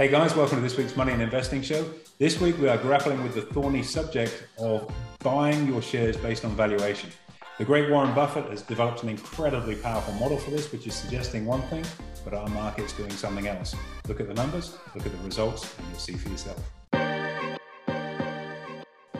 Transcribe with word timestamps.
Hey 0.00 0.08
guys, 0.08 0.34
welcome 0.34 0.56
to 0.56 0.62
this 0.62 0.78
week's 0.78 0.96
Money 0.96 1.12
and 1.12 1.20
Investing 1.20 1.60
Show. 1.60 1.84
This 2.16 2.40
week 2.40 2.56
we 2.56 2.70
are 2.70 2.78
grappling 2.78 3.22
with 3.22 3.34
the 3.34 3.42
thorny 3.42 3.82
subject 3.82 4.44
of 4.58 4.90
buying 5.18 5.66
your 5.66 5.82
shares 5.82 6.16
based 6.16 6.42
on 6.46 6.56
valuation. 6.56 7.10
The 7.58 7.66
great 7.66 7.90
Warren 7.90 8.14
Buffett 8.14 8.46
has 8.46 8.62
developed 8.62 9.02
an 9.02 9.10
incredibly 9.10 9.76
powerful 9.76 10.14
model 10.14 10.38
for 10.38 10.52
this, 10.52 10.72
which 10.72 10.86
is 10.86 10.94
suggesting 10.94 11.44
one 11.44 11.60
thing, 11.68 11.84
but 12.24 12.32
our 12.32 12.48
market's 12.48 12.94
doing 12.94 13.10
something 13.10 13.46
else. 13.46 13.76
Look 14.08 14.20
at 14.20 14.26
the 14.26 14.32
numbers, 14.32 14.74
look 14.94 15.04
at 15.04 15.12
the 15.12 15.18
results, 15.18 15.70
and 15.76 15.86
you'll 15.88 15.98
see 15.98 16.14
for 16.14 16.30
yourself. 16.30 16.64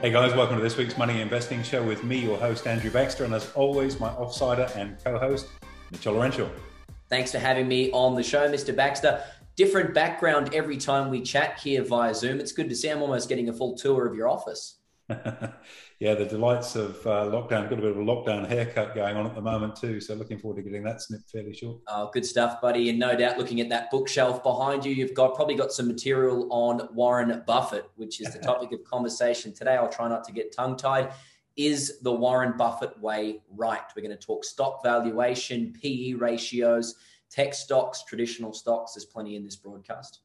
Hey 0.01 0.11
guys, 0.11 0.35
welcome 0.35 0.57
to 0.57 0.63
this 0.63 0.79
week's 0.79 0.97
Money 0.97 1.13
and 1.13 1.21
Investing 1.21 1.63
Show 1.63 1.83
with 1.83 2.05
me, 2.05 2.21
your 2.21 2.39
host, 2.39 2.67
Andrew 2.67 2.91
Baxter, 2.91 3.25
and 3.25 3.35
as 3.35 3.53
always, 3.53 4.01
my 4.01 4.09
offsider 4.13 4.75
and 4.77 4.97
co 5.05 5.19
host, 5.19 5.47
Mitchell 5.91 6.15
Laurential. 6.15 6.51
Thanks 7.11 7.33
for 7.33 7.39
having 7.39 7.69
me 7.69 7.91
on 7.91 8.15
the 8.15 8.23
show, 8.23 8.49
Mr. 8.49 8.75
Baxter 8.75 9.23
different 9.61 9.93
background 9.93 10.55
every 10.55 10.79
time 10.79 11.11
we 11.11 11.21
chat 11.21 11.61
here 11.61 11.85
via 11.85 12.15
Zoom. 12.15 12.41
It's 12.41 12.51
good 12.51 12.71
to 12.71 12.75
see. 12.75 12.89
I'm 12.89 13.03
almost 13.03 13.29
getting 13.29 13.51
a 13.51 13.53
full 13.53 13.77
tour 13.77 14.07
of 14.07 14.15
your 14.15 14.27
office. 14.27 14.79
yeah, 15.11 16.15
the 16.15 16.25
delights 16.25 16.77
of 16.77 17.07
uh, 17.07 17.25
lockdown. 17.27 17.69
Got 17.69 17.75
a 17.75 17.77
bit 17.77 17.91
of 17.91 17.99
a 17.99 18.01
lockdown 18.01 18.49
haircut 18.49 18.95
going 18.95 19.19
on 19.19 19.27
at 19.27 19.35
the 19.35 19.43
moment 19.43 19.77
too. 19.77 20.01
So 20.01 20.15
looking 20.15 20.39
forward 20.39 20.57
to 20.57 20.63
getting 20.63 20.83
that 20.85 21.03
snipped 21.03 21.29
fairly 21.31 21.53
short. 21.53 21.77
Oh, 21.89 22.09
good 22.11 22.25
stuff, 22.25 22.63
buddy. 22.63 22.89
And 22.89 22.99
no 22.99 23.15
doubt, 23.15 23.37
looking 23.37 23.61
at 23.61 23.69
that 23.69 23.91
bookshelf 23.91 24.43
behind 24.43 24.83
you, 24.83 24.95
you've 24.95 25.13
got 25.13 25.35
probably 25.35 25.57
got 25.57 25.73
some 25.73 25.87
material 25.87 26.51
on 26.51 26.89
Warren 26.95 27.43
Buffett, 27.47 27.85
which 27.97 28.23
is 28.23 28.33
the 28.33 28.39
topic 28.43 28.73
of 28.73 28.83
conversation 28.85 29.53
today. 29.53 29.77
I'll 29.77 29.91
try 29.91 30.09
not 30.09 30.25
to 30.25 30.33
get 30.33 30.57
tongue 30.57 30.79
tied. 30.79 31.13
Is 31.59 32.01
the 32.01 32.13
Warren 32.13 32.57
Buffett 32.57 32.99
way 32.99 33.43
right? 33.55 33.83
We're 33.95 34.01
going 34.01 34.17
to 34.17 34.27
talk 34.27 34.43
stock 34.43 34.83
valuation, 34.83 35.75
PE 35.83 36.15
ratios 36.15 36.95
tech 37.31 37.55
stocks, 37.55 38.05
traditional 38.05 38.53
stocks. 38.53 38.95
There's 38.95 39.05
plenty 39.05 39.37
in 39.37 39.45
this 39.45 39.57
broadcast. 39.57 40.21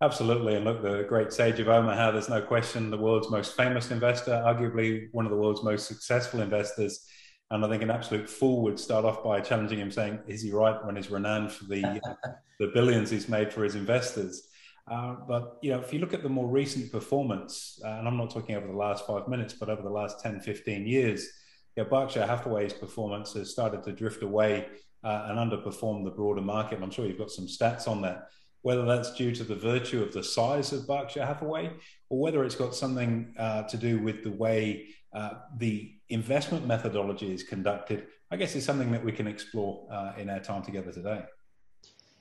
Absolutely. 0.00 0.56
And 0.56 0.64
look, 0.64 0.82
the 0.82 1.04
great 1.08 1.32
sage 1.32 1.60
of 1.60 1.68
Omaha, 1.68 2.10
there's 2.10 2.28
no 2.28 2.42
question 2.42 2.90
the 2.90 2.96
world's 2.96 3.30
most 3.30 3.56
famous 3.56 3.90
investor, 3.90 4.32
arguably 4.32 5.08
one 5.12 5.24
of 5.24 5.30
the 5.30 5.36
world's 5.36 5.62
most 5.62 5.86
successful 5.86 6.40
investors. 6.40 7.06
And 7.50 7.64
I 7.64 7.68
think 7.68 7.82
an 7.82 7.90
absolute 7.90 8.28
fool 8.28 8.62
would 8.62 8.78
start 8.78 9.04
off 9.04 9.22
by 9.22 9.40
challenging 9.40 9.78
him, 9.78 9.90
saying, 9.90 10.18
"Is 10.26 10.42
he 10.42 10.50
right 10.50 10.84
when 10.84 10.96
he's 10.96 11.10
renowned 11.10 11.52
for 11.52 11.64
the 11.64 12.00
the 12.60 12.68
billions 12.74 13.10
he's 13.10 13.28
made 13.28 13.52
for 13.52 13.62
his 13.62 13.76
investors?" 13.76 14.48
Uh, 14.90 15.14
but 15.26 15.58
you 15.62 15.70
know, 15.70 15.80
if 15.80 15.92
you 15.92 15.98
look 15.98 16.12
at 16.12 16.22
the 16.22 16.28
more 16.28 16.48
recent 16.48 16.90
performance, 16.90 17.80
uh, 17.84 17.88
and 17.88 18.08
I'm 18.08 18.16
not 18.16 18.30
talking 18.30 18.56
over 18.56 18.66
the 18.66 18.76
last 18.76 19.06
five 19.06 19.28
minutes, 19.28 19.54
but 19.54 19.68
over 19.70 19.82
the 19.82 19.90
last 19.90 20.20
10, 20.20 20.40
15 20.40 20.86
years, 20.86 21.28
yeah, 21.76 21.84
Berkshire 21.84 22.26
Hathaway's 22.26 22.72
performance 22.72 23.32
has 23.32 23.50
started 23.50 23.82
to 23.84 23.92
drift 23.92 24.22
away 24.22 24.66
uh, 25.04 25.26
and 25.28 25.38
underperform 25.38 26.04
the 26.04 26.10
broader 26.10 26.40
market. 26.40 26.76
And 26.76 26.84
I'm 26.84 26.90
sure 26.90 27.06
you've 27.06 27.18
got 27.18 27.30
some 27.30 27.46
stats 27.46 27.86
on 27.86 28.00
that, 28.02 28.28
whether 28.62 28.84
that's 28.84 29.14
due 29.14 29.34
to 29.34 29.44
the 29.44 29.54
virtue 29.54 30.02
of 30.02 30.12
the 30.12 30.24
size 30.24 30.72
of 30.72 30.86
Berkshire 30.86 31.26
Hathaway 31.26 31.70
or 32.08 32.20
whether 32.20 32.44
it's 32.44 32.54
got 32.54 32.74
something 32.74 33.34
uh, 33.38 33.64
to 33.64 33.76
do 33.76 33.98
with 33.98 34.24
the 34.24 34.30
way 34.30 34.88
uh, 35.12 35.34
the 35.58 35.92
investment 36.08 36.66
methodology 36.66 37.32
is 37.32 37.42
conducted, 37.42 38.06
I 38.30 38.36
guess 38.36 38.56
is 38.56 38.64
something 38.64 38.90
that 38.92 39.04
we 39.04 39.12
can 39.12 39.26
explore 39.26 39.86
uh, 39.92 40.12
in 40.18 40.28
our 40.30 40.40
time 40.40 40.62
together 40.62 40.90
today. 40.90 41.22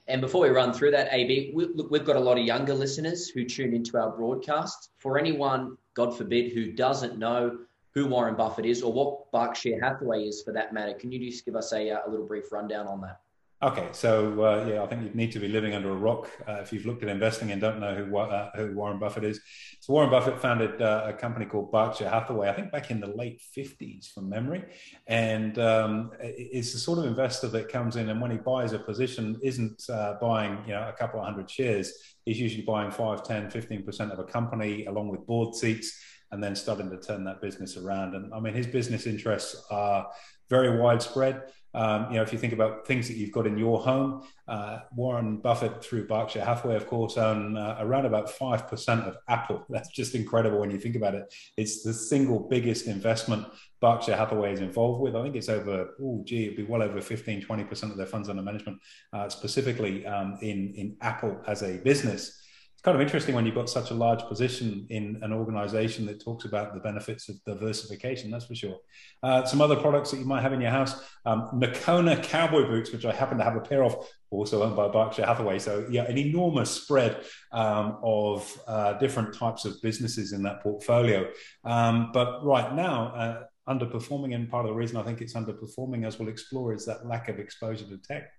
And 0.07 0.19
before 0.19 0.41
we 0.41 0.49
run 0.49 0.73
through 0.73 0.91
that, 0.91 1.07
AB, 1.11 1.53
we, 1.55 1.65
look, 1.73 1.89
we've 1.89 2.03
got 2.03 2.17
a 2.17 2.19
lot 2.19 2.37
of 2.37 2.45
younger 2.45 2.73
listeners 2.73 3.29
who 3.29 3.45
tune 3.45 3.73
into 3.73 3.97
our 3.97 4.11
broadcast. 4.11 4.89
For 4.99 5.17
anyone, 5.17 5.77
God 5.93 6.15
forbid, 6.17 6.51
who 6.51 6.73
doesn't 6.73 7.17
know 7.17 7.59
who 7.95 8.07
Warren 8.07 8.35
Buffett 8.35 8.65
is 8.65 8.81
or 8.81 8.91
what 8.91 9.31
Berkshire 9.31 9.79
Hathaway 9.81 10.23
is 10.23 10.41
for 10.41 10.51
that 10.53 10.73
matter. 10.73 10.93
Can 10.93 11.11
you 11.11 11.19
just 11.19 11.45
give 11.45 11.55
us 11.55 11.71
a, 11.73 11.91
uh, 11.91 11.99
a 12.05 12.09
little 12.09 12.25
brief 12.25 12.51
rundown 12.51 12.87
on 12.87 13.01
that? 13.01 13.19
Okay, 13.63 13.87
so 13.93 14.43
uh, 14.43 14.65
yeah, 14.67 14.83
I 14.83 14.87
think 14.87 15.03
you'd 15.03 15.15
need 15.15 15.31
to 15.31 15.39
be 15.39 15.47
living 15.47 15.73
under 15.73 15.89
a 15.89 15.95
rock 15.95 16.29
uh, 16.45 16.55
if 16.55 16.73
you've 16.73 16.85
looked 16.85 17.01
at 17.01 17.07
investing 17.07 17.49
and 17.51 17.61
don't 17.61 17.79
know 17.79 17.95
who 17.95 18.17
uh, 18.17 18.49
who 18.57 18.75
Warren 18.75 18.99
Buffett 18.99 19.23
is. 19.23 19.39
So 19.79 19.93
Warren 19.93 20.09
Buffett 20.09 20.41
founded 20.41 20.81
uh, 20.81 21.05
a 21.07 21.13
company 21.13 21.45
called 21.45 21.71
Berkshire 21.71 22.09
Hathaway, 22.09 22.49
I 22.49 22.53
think 22.53 22.73
back 22.73 22.91
in 22.91 22.99
the 22.99 23.07
late 23.07 23.39
fifties, 23.39 24.11
from 24.13 24.27
memory, 24.27 24.65
and 25.07 25.57
um, 25.59 26.11
it's 26.19 26.73
the 26.73 26.77
sort 26.77 26.99
of 26.99 27.05
investor 27.05 27.47
that 27.49 27.69
comes 27.69 27.95
in 27.95 28.09
and 28.09 28.19
when 28.19 28.31
he 28.31 28.37
buys 28.37 28.73
a 28.73 28.79
position, 28.79 29.39
isn't 29.41 29.81
uh, 29.89 30.15
buying 30.19 30.57
you 30.67 30.73
know 30.73 30.89
a 30.89 30.93
couple 30.93 31.21
of 31.21 31.25
hundred 31.25 31.49
shares. 31.49 31.93
He's 32.25 32.41
usually 32.41 32.63
buying 32.63 32.91
5, 32.91 33.23
10, 33.23 33.49
15 33.49 33.83
percent 33.83 34.11
of 34.11 34.19
a 34.19 34.25
company 34.25 34.87
along 34.87 35.07
with 35.07 35.25
board 35.25 35.55
seats 35.55 35.97
and 36.33 36.43
then 36.43 36.55
starting 36.55 36.89
to 36.89 36.97
turn 36.97 37.23
that 37.23 37.39
business 37.41 37.77
around. 37.77 38.15
And 38.15 38.33
I 38.33 38.39
mean, 38.39 38.55
his 38.55 38.65
business 38.65 39.05
interests 39.05 39.65
are 39.69 40.09
very 40.49 40.79
widespread. 40.79 41.43
Um, 41.75 42.07
you 42.09 42.17
know, 42.17 42.23
if 42.23 42.33
you 42.33 42.39
think 42.39 42.53
about 42.53 42.87
things 42.87 43.07
that 43.07 43.17
you've 43.17 43.31
got 43.31 43.45
in 43.45 43.57
your 43.57 43.79
home, 43.79 44.23
uh, 44.47 44.79
Warren 44.95 45.37
Buffett 45.37 45.83
through 45.83 46.07
Berkshire 46.07 46.43
Hathaway, 46.43 46.75
of 46.75 46.87
course, 46.87 47.17
own 47.17 47.55
uh, 47.55 47.77
around 47.79 48.05
about 48.05 48.29
5% 48.29 49.07
of 49.07 49.17
Apple. 49.27 49.63
That's 49.69 49.89
just 49.89 50.15
incredible 50.15 50.59
when 50.59 50.71
you 50.71 50.79
think 50.79 50.95
about 50.95 51.13
it. 51.13 51.31
It's 51.55 51.83
the 51.83 51.93
single 51.93 52.39
biggest 52.39 52.87
investment 52.87 53.45
Berkshire 53.79 54.15
Hathaway 54.15 54.53
is 54.53 54.59
involved 54.59 55.01
with. 55.01 55.15
I 55.15 55.21
think 55.21 55.35
it's 55.35 55.49
over, 55.49 55.89
oh, 56.01 56.23
gee, 56.25 56.45
it'd 56.45 56.57
be 56.57 56.63
well 56.63 56.81
over 56.81 56.99
15, 56.99 57.43
20% 57.43 57.91
of 57.91 57.97
their 57.97 58.07
funds 58.07 58.29
under 58.29 58.41
management, 58.41 58.79
uh, 59.11 59.29
specifically 59.29 60.05
um, 60.05 60.37
in, 60.41 60.73
in 60.75 60.97
Apple 61.01 61.41
as 61.47 61.61
a 61.61 61.77
business 61.77 62.42
kind 62.83 62.95
of 62.95 63.01
interesting 63.01 63.33
when 63.33 63.45
you've 63.45 63.55
got 63.55 63.69
such 63.69 63.91
a 63.91 63.93
large 63.93 64.21
position 64.23 64.85
in 64.89 65.17
an 65.21 65.31
organization 65.31 66.05
that 66.05 66.21
talks 66.21 66.43
about 66.43 66.73
the 66.73 66.81
benefits 66.81 67.29
of 67.29 67.41
diversification, 67.45 68.29
that's 68.29 68.45
for 68.45 68.55
sure. 68.55 68.77
Uh, 69.21 69.45
some 69.45 69.61
other 69.61 69.77
products 69.77 70.11
that 70.11 70.17
you 70.17 70.25
might 70.25 70.41
have 70.41 70.51
in 70.51 70.59
your 70.59 70.69
house 70.69 71.01
um, 71.25 71.49
Nocona 71.53 72.21
cowboy 72.21 72.67
boots, 72.67 72.91
which 72.91 73.05
I 73.05 73.13
happen 73.13 73.37
to 73.37 73.43
have 73.43 73.55
a 73.55 73.61
pair 73.61 73.83
of, 73.83 73.95
also 74.31 74.63
owned 74.63 74.75
by 74.75 74.89
Berkshire 74.89 75.25
Hathaway. 75.25 75.59
So, 75.59 75.87
yeah, 75.89 76.03
an 76.03 76.17
enormous 76.17 76.71
spread 76.71 77.23
um, 77.53 77.99
of 78.03 78.59
uh, 78.67 78.93
different 78.93 79.33
types 79.33 79.63
of 79.63 79.81
businesses 79.81 80.33
in 80.33 80.43
that 80.43 80.61
portfolio. 80.61 81.29
Um, 81.63 82.11
but 82.13 82.43
right 82.43 82.75
now, 82.75 83.13
uh, 83.15 83.43
underperforming, 83.69 84.35
and 84.35 84.49
part 84.49 84.65
of 84.65 84.71
the 84.71 84.75
reason 84.75 84.97
I 84.97 85.03
think 85.03 85.21
it's 85.21 85.35
underperforming, 85.35 86.05
as 86.05 86.19
we'll 86.19 86.27
explore, 86.27 86.73
is 86.73 86.85
that 86.87 87.05
lack 87.05 87.29
of 87.29 87.39
exposure 87.39 87.85
to 87.85 87.97
tech. 87.97 88.29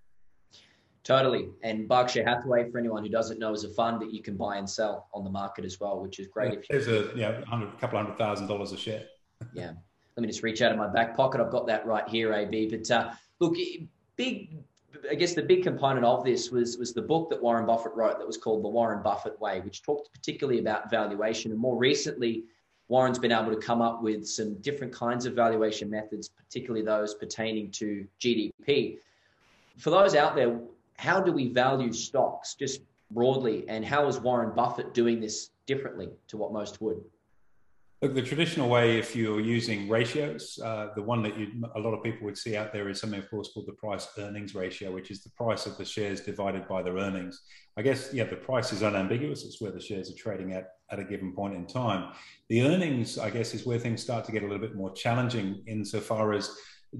Totally. 1.04 1.50
And 1.62 1.86
Berkshire 1.86 2.24
Hathaway, 2.24 2.70
for 2.70 2.78
anyone 2.78 3.04
who 3.04 3.10
doesn't 3.10 3.38
know, 3.38 3.52
is 3.52 3.62
a 3.62 3.68
fund 3.68 4.00
that 4.00 4.12
you 4.12 4.22
can 4.22 4.36
buy 4.36 4.56
and 4.56 4.68
sell 4.68 5.08
on 5.12 5.22
the 5.22 5.30
market 5.30 5.66
as 5.66 5.78
well, 5.78 6.00
which 6.00 6.18
is 6.18 6.28
great. 6.28 6.52
Yeah. 6.54 6.58
There's 6.70 6.88
a 6.88 7.10
yeah, 7.14 7.44
hundred, 7.44 7.78
couple 7.78 7.98
hundred 7.98 8.16
thousand 8.16 8.46
dollars 8.46 8.72
a 8.72 8.78
share. 8.78 9.04
yeah. 9.52 9.72
Let 10.16 10.22
me 10.22 10.28
just 10.28 10.42
reach 10.42 10.62
out 10.62 10.72
of 10.72 10.78
my 10.78 10.88
back 10.88 11.14
pocket. 11.14 11.42
I've 11.42 11.50
got 11.50 11.66
that 11.66 11.86
right 11.86 12.08
here, 12.08 12.32
AB. 12.32 12.68
But 12.70 12.90
uh, 12.90 13.12
look, 13.38 13.54
big, 14.16 14.56
I 15.10 15.14
guess 15.14 15.34
the 15.34 15.42
big 15.42 15.62
component 15.62 16.06
of 16.06 16.24
this 16.24 16.50
was 16.50 16.78
was 16.78 16.94
the 16.94 17.02
book 17.02 17.28
that 17.30 17.42
Warren 17.42 17.66
Buffett 17.66 17.92
wrote 17.94 18.18
that 18.18 18.26
was 18.26 18.38
called 18.38 18.64
The 18.64 18.68
Warren 18.68 19.02
Buffett 19.02 19.38
Way, 19.40 19.60
which 19.60 19.82
talked 19.82 20.10
particularly 20.14 20.58
about 20.58 20.88
valuation. 20.90 21.50
And 21.50 21.60
more 21.60 21.76
recently, 21.76 22.44
Warren's 22.88 23.18
been 23.18 23.32
able 23.32 23.50
to 23.50 23.60
come 23.60 23.82
up 23.82 24.02
with 24.02 24.26
some 24.26 24.54
different 24.62 24.92
kinds 24.94 25.26
of 25.26 25.34
valuation 25.34 25.90
methods, 25.90 26.28
particularly 26.30 26.84
those 26.84 27.14
pertaining 27.14 27.70
to 27.72 28.06
GDP. 28.20 28.98
For 29.78 29.90
those 29.90 30.14
out 30.14 30.36
there, 30.36 30.60
how 31.04 31.20
do 31.20 31.32
we 31.32 31.48
value 31.48 31.92
stocks 31.92 32.54
just 32.54 32.80
broadly, 33.10 33.64
and 33.68 33.84
how 33.84 34.08
is 34.08 34.18
Warren 34.18 34.54
Buffett 34.56 34.94
doing 34.94 35.20
this 35.20 35.50
differently 35.66 36.08
to 36.28 36.36
what 36.38 36.52
most 36.52 36.80
would? 36.80 37.00
Look, 38.00 38.14
the 38.14 38.22
traditional 38.22 38.68
way, 38.68 38.98
if 38.98 39.14
you're 39.14 39.40
using 39.40 39.88
ratios, 39.88 40.58
uh, 40.62 40.88
the 40.96 41.02
one 41.02 41.22
that 41.22 41.34
a 41.74 41.80
lot 41.80 41.94
of 41.94 42.02
people 42.02 42.24
would 42.24 42.36
see 42.36 42.56
out 42.56 42.72
there 42.72 42.88
is 42.88 43.00
something, 43.00 43.18
of 43.18 43.30
course, 43.30 43.50
called 43.52 43.66
the 43.66 43.72
price 43.72 44.08
earnings 44.18 44.54
ratio, 44.54 44.92
which 44.92 45.10
is 45.10 45.22
the 45.22 45.30
price 45.30 45.64
of 45.66 45.78
the 45.78 45.84
shares 45.84 46.20
divided 46.20 46.66
by 46.68 46.82
their 46.82 46.96
earnings. 46.96 47.42
I 47.78 47.82
guess, 47.82 48.12
yeah, 48.12 48.24
the 48.24 48.36
price 48.36 48.72
is 48.72 48.82
unambiguous. 48.82 49.44
It's 49.44 49.60
where 49.60 49.72
the 49.72 49.80
shares 49.80 50.10
are 50.10 50.16
trading 50.16 50.52
at 50.52 50.68
at 50.90 50.98
a 50.98 51.04
given 51.04 51.32
point 51.34 51.54
in 51.54 51.66
time. 51.66 52.12
The 52.48 52.62
earnings, 52.62 53.18
I 53.18 53.30
guess, 53.30 53.54
is 53.54 53.64
where 53.64 53.78
things 53.78 54.02
start 54.02 54.24
to 54.26 54.32
get 54.32 54.42
a 54.42 54.46
little 54.46 54.66
bit 54.66 54.74
more 54.74 54.92
challenging 54.92 55.62
insofar 55.66 56.32
as 56.34 56.50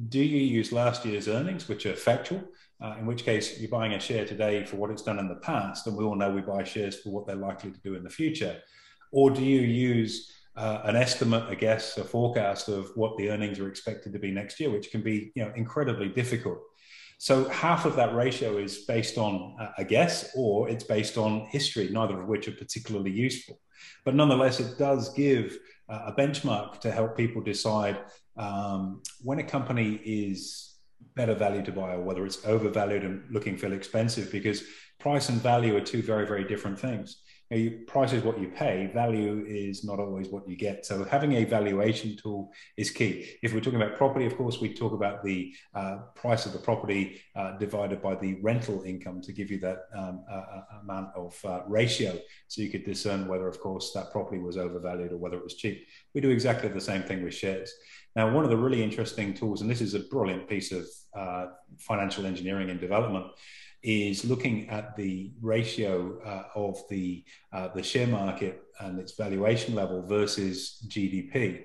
do 0.09 0.21
you 0.21 0.41
use 0.41 0.73
last 0.73 1.05
year's 1.05 1.29
earnings, 1.29 1.69
which 1.69 1.87
are 1.87 1.95
factual? 1.95 2.43
Uh, 2.81 2.97
in 2.99 3.07
which 3.07 3.25
case, 3.25 3.61
you're 3.61 3.71
buying 3.71 3.95
a 3.95 4.01
share 4.01 4.27
today 4.27 4.65
for 4.65 4.77
what 4.77 4.91
it's 4.91 5.03
done 5.03 5.19
in 5.19 5.29
the 5.29 5.37
past, 5.37 5.87
and 5.87 5.97
we 5.97 6.05
all 6.05 6.17
know 6.17 6.31
we 6.31 6.41
buy 6.41 6.65
shares 6.65 7.01
for 7.01 7.11
what 7.11 7.27
they're 7.27 7.37
likely 7.37 7.71
to 7.71 7.81
do 7.81 7.95
in 7.95 8.03
the 8.03 8.11
future. 8.11 8.61
Or 9.13 9.31
do 9.31 9.43
you 9.43 9.61
use 9.61 10.33
uh, 10.57 10.81
an 10.85 10.97
estimate, 10.97 11.51
a 11.51 11.57
guess, 11.57 11.97
a 11.99 12.05
forecast 12.05 12.69
of 12.69 12.91
what 12.95 13.17
the 13.17 13.31
earnings 13.31 13.59
are 13.59 13.69
expected 13.69 14.13
to 14.13 14.19
be 14.19 14.31
next 14.31 14.61
year, 14.61 14.71
which 14.71 14.91
can 14.91 15.03
be 15.03 15.33
you 15.35 15.45
know 15.45 15.53
incredibly 15.57 16.09
difficult. 16.09 16.59
So 17.19 17.49
half 17.49 17.85
of 17.85 17.97
that 17.97 18.15
ratio 18.15 18.59
is 18.59 18.85
based 18.85 19.19
on 19.19 19.57
a 19.79 19.85
guess, 19.85 20.33
or 20.37 20.69
it's 20.69 20.85
based 20.85 21.17
on 21.17 21.47
history, 21.47 21.89
neither 21.91 22.21
of 22.21 22.29
which 22.29 22.49
are 22.49 22.53
particularly 22.53 23.11
useful. 23.11 23.59
But 24.05 24.15
nonetheless, 24.15 24.61
it 24.61 24.79
does 24.79 25.13
give 25.15 25.59
a 25.89 26.13
benchmark 26.13 26.81
to 26.81 26.91
help 26.91 27.17
people 27.17 27.43
decide 27.43 27.99
um, 28.37 29.03
when 29.23 29.39
a 29.39 29.45
company 29.45 30.01
is 30.05 30.74
better 31.17 31.35
value 31.35 31.63
to 31.63 31.73
buy 31.73 31.95
or 31.95 32.01
whether 32.01 32.25
it's 32.27 32.45
overvalued 32.45 33.05
and 33.05 33.23
looking 33.31 33.57
feel 33.57 33.73
expensive 33.73 34.31
because 34.33 34.65
price 34.99 35.29
and 35.29 35.41
value 35.41 35.77
are 35.77 35.81
two 35.81 36.03
very 36.03 36.27
very 36.27 36.45
different 36.45 36.79
things 36.79 37.23
you 37.51 37.57
know, 37.57 37.63
you, 37.63 37.85
price 37.87 38.13
is 38.13 38.23
what 38.23 38.41
you 38.41 38.49
pay, 38.49 38.91
value 38.95 39.45
is 39.47 39.85
not 39.85 39.99
always 39.99 40.29
what 40.29 40.49
you 40.49 40.57
get. 40.57 40.87
So 40.87 41.05
having 41.05 41.35
a 41.35 41.45
valuation 41.45 42.17
tool 42.17 42.51
is 42.77 42.91
key. 42.91 43.29
If 43.43 43.53
we're 43.53 43.61
talking 43.61 43.81
about 43.81 43.97
property, 43.97 44.25
of 44.27 44.37
course, 44.37 44.61
we 44.61 44.73
talk 44.73 44.93
about 44.93 45.23
the 45.23 45.55
uh, 45.75 45.99
price 46.15 46.47
of 46.47 46.53
the 46.53 46.59
property 46.59 47.21
uh, 47.37 47.59
divided 47.59 48.01
by 48.01 48.15
the 48.15 48.39
rental 48.41 48.83
income 48.83 49.21
to 49.23 49.33
give 49.33 49.51
you 49.51 49.59
that 49.61 49.79
um, 49.95 50.25
uh, 50.31 50.61
amount 50.83 51.11
of 51.15 51.39
uh, 51.45 51.61
ratio. 51.69 52.19
So 52.49 52.63
you 52.63 52.71
could 52.71 52.85
discern 52.85 53.29
whether, 53.29 53.47
of 53.47 53.61
course, 53.61 53.93
that 53.93 54.11
property 54.11 54.39
was 54.39 54.57
overvalued 54.57 55.13
or 55.13 55.19
whether 55.19 55.37
it 55.37 55.45
was 55.45 55.57
cheap. 55.57 55.87
We 56.15 56.21
do 56.23 56.31
exactly 56.31 56.71
the 56.71 56.81
same 56.81 57.03
thing 57.03 57.23
with 57.23 57.35
shares. 57.35 57.73
Now, 58.17 58.33
one 58.33 58.45
of 58.45 58.51
the 58.51 58.57
really 58.57 58.83
interesting 58.83 59.35
tools, 59.35 59.61
and 59.61 59.71
this 59.71 59.81
is 59.81 59.95
a 59.95 60.01
brilliant 60.01 60.49
piece 60.49 60.71
of 60.73 60.87
uh, 61.19 61.47
financial 61.79 62.27
engineering 62.27 62.71
and 62.71 62.81
development, 62.81 63.27
is 63.83 64.25
looking 64.25 64.69
at 64.71 64.97
the 64.97 65.33
ratio 65.43 66.19
uh, 66.25 66.45
of 66.55 66.79
the 66.89 67.25
uh, 67.53 67.69
the 67.75 67.83
share 67.83 68.07
market 68.07 68.63
and 68.81 68.99
its 68.99 69.15
valuation 69.15 69.75
level 69.75 70.03
versus 70.07 70.85
GDP. 70.89 71.65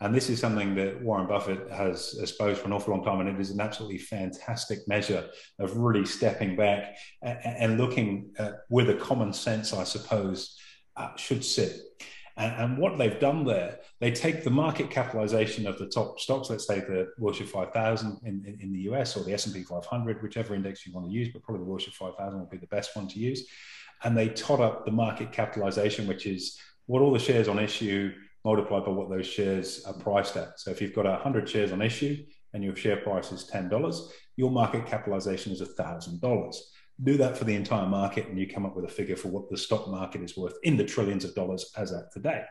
And 0.00 0.14
this 0.14 0.28
is 0.28 0.38
something 0.38 0.74
that 0.74 1.02
Warren 1.02 1.26
Buffett 1.26 1.70
has 1.70 2.18
exposed 2.20 2.60
for 2.60 2.66
an 2.66 2.74
awful 2.74 2.94
long 2.94 3.02
time, 3.02 3.20
and 3.20 3.28
it 3.30 3.40
is 3.40 3.50
an 3.50 3.60
absolutely 3.60 3.98
fantastic 3.98 4.86
measure 4.86 5.26
of 5.58 5.76
really 5.76 6.04
stepping 6.04 6.54
back 6.54 6.96
and, 7.22 7.38
and 7.42 7.78
looking 7.78 8.32
at 8.38 8.56
where 8.68 8.84
the 8.84 8.94
common 8.94 9.32
sense, 9.32 9.72
I 9.72 9.84
suppose, 9.84 10.58
uh, 10.96 11.16
should 11.16 11.42
sit. 11.42 11.80
And, 12.36 12.52
and, 12.52 12.78
what 12.78 12.98
they've 12.98 13.18
done 13.18 13.44
there, 13.44 13.78
they 13.98 14.10
take 14.10 14.44
the 14.44 14.50
market 14.50 14.90
capitalization 14.90 15.66
of 15.66 15.78
the 15.78 15.86
top 15.86 16.20
stocks, 16.20 16.50
let's 16.50 16.66
say 16.66 16.80
the 16.80 17.08
Wilshire 17.18 17.46
5000 17.46 18.20
in, 18.24 18.44
in, 18.46 18.58
in, 18.60 18.72
the 18.72 18.80
US 18.90 19.16
or 19.16 19.24
the 19.24 19.32
S&P 19.32 19.62
500, 19.62 20.22
whichever 20.22 20.54
index 20.54 20.86
you 20.86 20.92
want 20.92 21.06
to 21.06 21.12
use, 21.12 21.30
but 21.32 21.42
probably 21.42 21.64
the 21.64 21.70
Wilshire 21.70 21.92
5000 21.92 22.38
will 22.38 22.46
be 22.46 22.58
the 22.58 22.66
best 22.66 22.94
one 22.94 23.08
to 23.08 23.18
use. 23.18 23.48
And 24.04 24.16
they 24.16 24.28
tot 24.28 24.60
up 24.60 24.84
the 24.84 24.92
market 24.92 25.32
capitalization, 25.32 26.06
which 26.06 26.26
is 26.26 26.58
what 26.84 27.00
all 27.00 27.12
the 27.12 27.18
shares 27.18 27.48
on 27.48 27.58
issue 27.58 28.12
multiplied 28.44 28.84
by 28.84 28.90
what 28.90 29.08
those 29.08 29.26
shares 29.26 29.84
are 29.86 29.94
priced 29.94 30.36
at. 30.36 30.60
So 30.60 30.70
if 30.70 30.82
you've 30.82 30.94
got 30.94 31.06
100 31.06 31.48
shares 31.48 31.72
on 31.72 31.80
issue 31.80 32.22
and 32.52 32.62
your 32.62 32.76
share 32.76 32.98
price 32.98 33.32
is 33.32 33.50
$10, 33.52 34.08
your 34.36 34.50
market 34.50 34.86
capitalization 34.86 35.52
is 35.52 35.62
$1,000 35.62 36.54
do 37.02 37.16
that 37.18 37.36
for 37.36 37.44
the 37.44 37.54
entire 37.54 37.86
market 37.86 38.26
and 38.28 38.38
you 38.38 38.48
come 38.48 38.64
up 38.64 38.74
with 38.74 38.84
a 38.84 38.88
figure 38.88 39.16
for 39.16 39.28
what 39.28 39.50
the 39.50 39.56
stock 39.56 39.88
market 39.88 40.22
is 40.22 40.36
worth 40.36 40.56
in 40.62 40.76
the 40.76 40.84
trillions 40.84 41.24
of 41.24 41.34
dollars 41.34 41.72
as 41.76 41.92
at 41.92 42.12
today. 42.12 42.44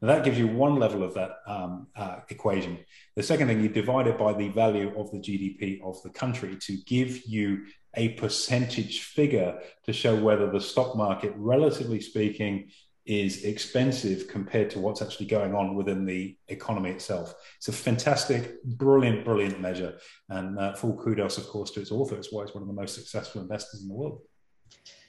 Now 0.00 0.08
that 0.08 0.24
gives 0.24 0.38
you 0.38 0.48
one 0.48 0.76
level 0.76 1.04
of 1.04 1.14
that 1.14 1.36
um, 1.46 1.86
uh, 1.94 2.16
equation. 2.28 2.78
The 3.14 3.22
second 3.22 3.46
thing, 3.46 3.62
you 3.62 3.68
divide 3.68 4.08
it 4.08 4.18
by 4.18 4.32
the 4.32 4.48
value 4.48 4.92
of 4.98 5.10
the 5.12 5.18
GDP 5.18 5.80
of 5.82 6.02
the 6.02 6.10
country 6.10 6.56
to 6.60 6.76
give 6.86 7.24
you 7.24 7.66
a 7.94 8.10
percentage 8.10 9.02
figure 9.02 9.60
to 9.84 9.92
show 9.92 10.16
whether 10.16 10.50
the 10.50 10.60
stock 10.60 10.96
market, 10.96 11.32
relatively 11.36 12.00
speaking, 12.00 12.70
is 13.04 13.44
expensive 13.44 14.28
compared 14.28 14.70
to 14.70 14.78
what's 14.78 15.02
actually 15.02 15.26
going 15.26 15.54
on 15.54 15.74
within 15.74 16.04
the 16.04 16.36
economy 16.48 16.90
itself. 16.90 17.34
It's 17.56 17.68
a 17.68 17.72
fantastic, 17.72 18.62
brilliant, 18.64 19.24
brilliant 19.24 19.60
measure. 19.60 19.98
And 20.28 20.58
uh, 20.58 20.74
full 20.74 20.96
kudos, 20.96 21.36
of 21.38 21.46
course, 21.48 21.72
to 21.72 21.80
its 21.80 21.90
author. 21.90 22.16
It's 22.16 22.32
why 22.32 22.44
he's 22.44 22.54
one 22.54 22.62
of 22.62 22.68
the 22.68 22.74
most 22.74 22.94
successful 22.94 23.40
investors 23.40 23.82
in 23.82 23.88
the 23.88 23.94
world. 23.94 24.20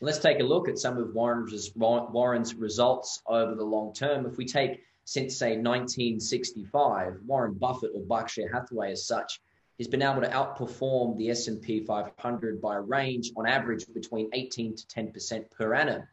Let's 0.02 0.20
take 0.20 0.40
a 0.40 0.44
look 0.44 0.68
at 0.68 0.78
some 0.78 0.98
of 0.98 1.14
Warren's, 1.14 1.72
Warren's 1.76 2.56
results 2.56 3.22
over 3.28 3.56
the 3.56 3.64
long 3.64 3.94
term. 3.94 4.26
If 4.26 4.38
we 4.38 4.46
take 4.46 4.82
since, 5.06 5.38
say, 5.38 5.58
1965, 5.58 7.14
Warren 7.26 7.54
Buffett 7.54 7.92
or 7.94 8.02
Berkshire 8.02 8.52
Hathaway 8.52 8.92
as 8.92 9.06
such, 9.06 9.40
he's 9.78 9.88
been 9.88 10.02
able 10.02 10.22
to 10.22 10.30
outperform 10.30 11.18
the 11.18 11.30
S&P 11.30 11.86
500 11.86 12.62
by 12.62 12.76
a 12.76 12.82
range 12.82 13.32
on 13.36 13.46
average 13.46 13.86
between 13.94 14.30
18 14.34 14.76
to 14.76 14.84
10% 14.88 15.52
per 15.52 15.74
annum. 15.74 16.04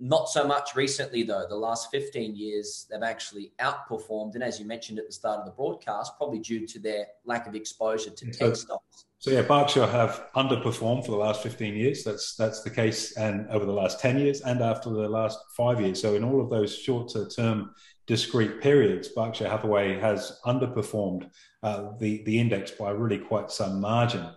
Not 0.00 0.28
so 0.28 0.46
much 0.46 0.74
recently, 0.74 1.22
though. 1.22 1.46
The 1.48 1.56
last 1.56 1.90
15 1.90 2.34
years, 2.34 2.86
they've 2.90 3.02
actually 3.02 3.52
outperformed. 3.60 4.34
And 4.34 4.42
as 4.42 4.58
you 4.58 4.66
mentioned 4.66 4.98
at 4.98 5.06
the 5.06 5.12
start 5.12 5.38
of 5.40 5.46
the 5.46 5.52
broadcast, 5.52 6.16
probably 6.16 6.40
due 6.40 6.66
to 6.66 6.78
their 6.80 7.06
lack 7.24 7.46
of 7.46 7.54
exposure 7.54 8.10
to 8.10 8.32
so, 8.32 8.46
tech 8.46 8.56
stocks. 8.56 9.04
So 9.18 9.30
yeah, 9.30 9.42
Berkshire 9.42 9.86
have 9.86 10.26
underperformed 10.36 11.06
for 11.06 11.12
the 11.12 11.16
last 11.16 11.42
15 11.42 11.74
years. 11.74 12.04
That's 12.04 12.34
that's 12.34 12.62
the 12.62 12.70
case, 12.70 13.16
and 13.16 13.48
over 13.48 13.64
the 13.64 13.72
last 13.72 14.00
10 14.00 14.18
years, 14.18 14.42
and 14.42 14.60
after 14.60 14.90
the 14.90 15.08
last 15.08 15.38
five 15.56 15.80
years. 15.80 16.02
So 16.02 16.14
in 16.14 16.24
all 16.24 16.42
of 16.42 16.50
those 16.50 16.76
shorter 16.76 17.26
term 17.28 17.70
discrete 18.06 18.60
periods, 18.60 19.08
Berkshire 19.08 19.48
Hathaway 19.48 19.98
has 19.98 20.40
underperformed 20.44 21.30
uh, 21.62 21.92
the 21.98 22.22
the 22.24 22.38
index 22.38 22.72
by 22.72 22.90
really 22.90 23.18
quite 23.18 23.50
some 23.50 23.80
margin. 23.80 24.28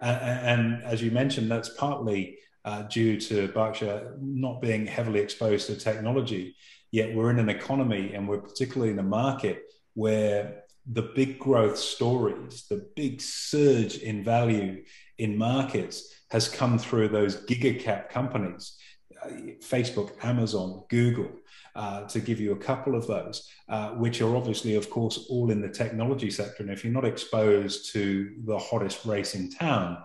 Uh, 0.00 0.04
and 0.04 0.82
as 0.84 1.02
you 1.02 1.10
mentioned, 1.10 1.50
that's 1.50 1.70
partly 1.70 2.38
uh, 2.64 2.82
due 2.82 3.20
to 3.20 3.48
Berkshire 3.48 4.16
not 4.20 4.60
being 4.60 4.86
heavily 4.86 5.20
exposed 5.20 5.66
to 5.66 5.76
technology. 5.76 6.56
Yet 6.90 7.14
we're 7.14 7.30
in 7.30 7.38
an 7.38 7.48
economy 7.48 8.14
and 8.14 8.28
we're 8.28 8.40
particularly 8.40 8.92
in 8.92 8.98
a 8.98 9.02
market 9.02 9.62
where 9.94 10.64
the 10.90 11.02
big 11.14 11.38
growth 11.38 11.76
stories, 11.76 12.66
the 12.68 12.88
big 12.96 13.20
surge 13.20 13.98
in 13.98 14.24
value 14.24 14.82
in 15.18 15.36
markets 15.36 16.14
has 16.30 16.48
come 16.48 16.78
through 16.78 17.08
those 17.08 17.44
gigacap 17.44 18.08
companies. 18.08 18.76
Uh, 19.22 19.28
Facebook, 19.60 20.12
Amazon, 20.24 20.84
Google, 20.88 21.30
uh, 21.74 22.06
to 22.06 22.20
give 22.20 22.40
you 22.40 22.52
a 22.52 22.56
couple 22.56 22.94
of 22.94 23.06
those, 23.06 23.50
uh, 23.68 23.90
which 23.90 24.20
are 24.20 24.36
obviously, 24.36 24.76
of 24.76 24.88
course, 24.90 25.26
all 25.28 25.50
in 25.50 25.60
the 25.60 25.68
technology 25.68 26.30
sector. 26.30 26.62
And 26.62 26.72
if 26.72 26.84
you're 26.84 26.92
not 26.92 27.04
exposed 27.04 27.92
to 27.92 28.34
the 28.44 28.58
hottest 28.58 29.04
race 29.04 29.34
in 29.34 29.50
town, 29.50 29.98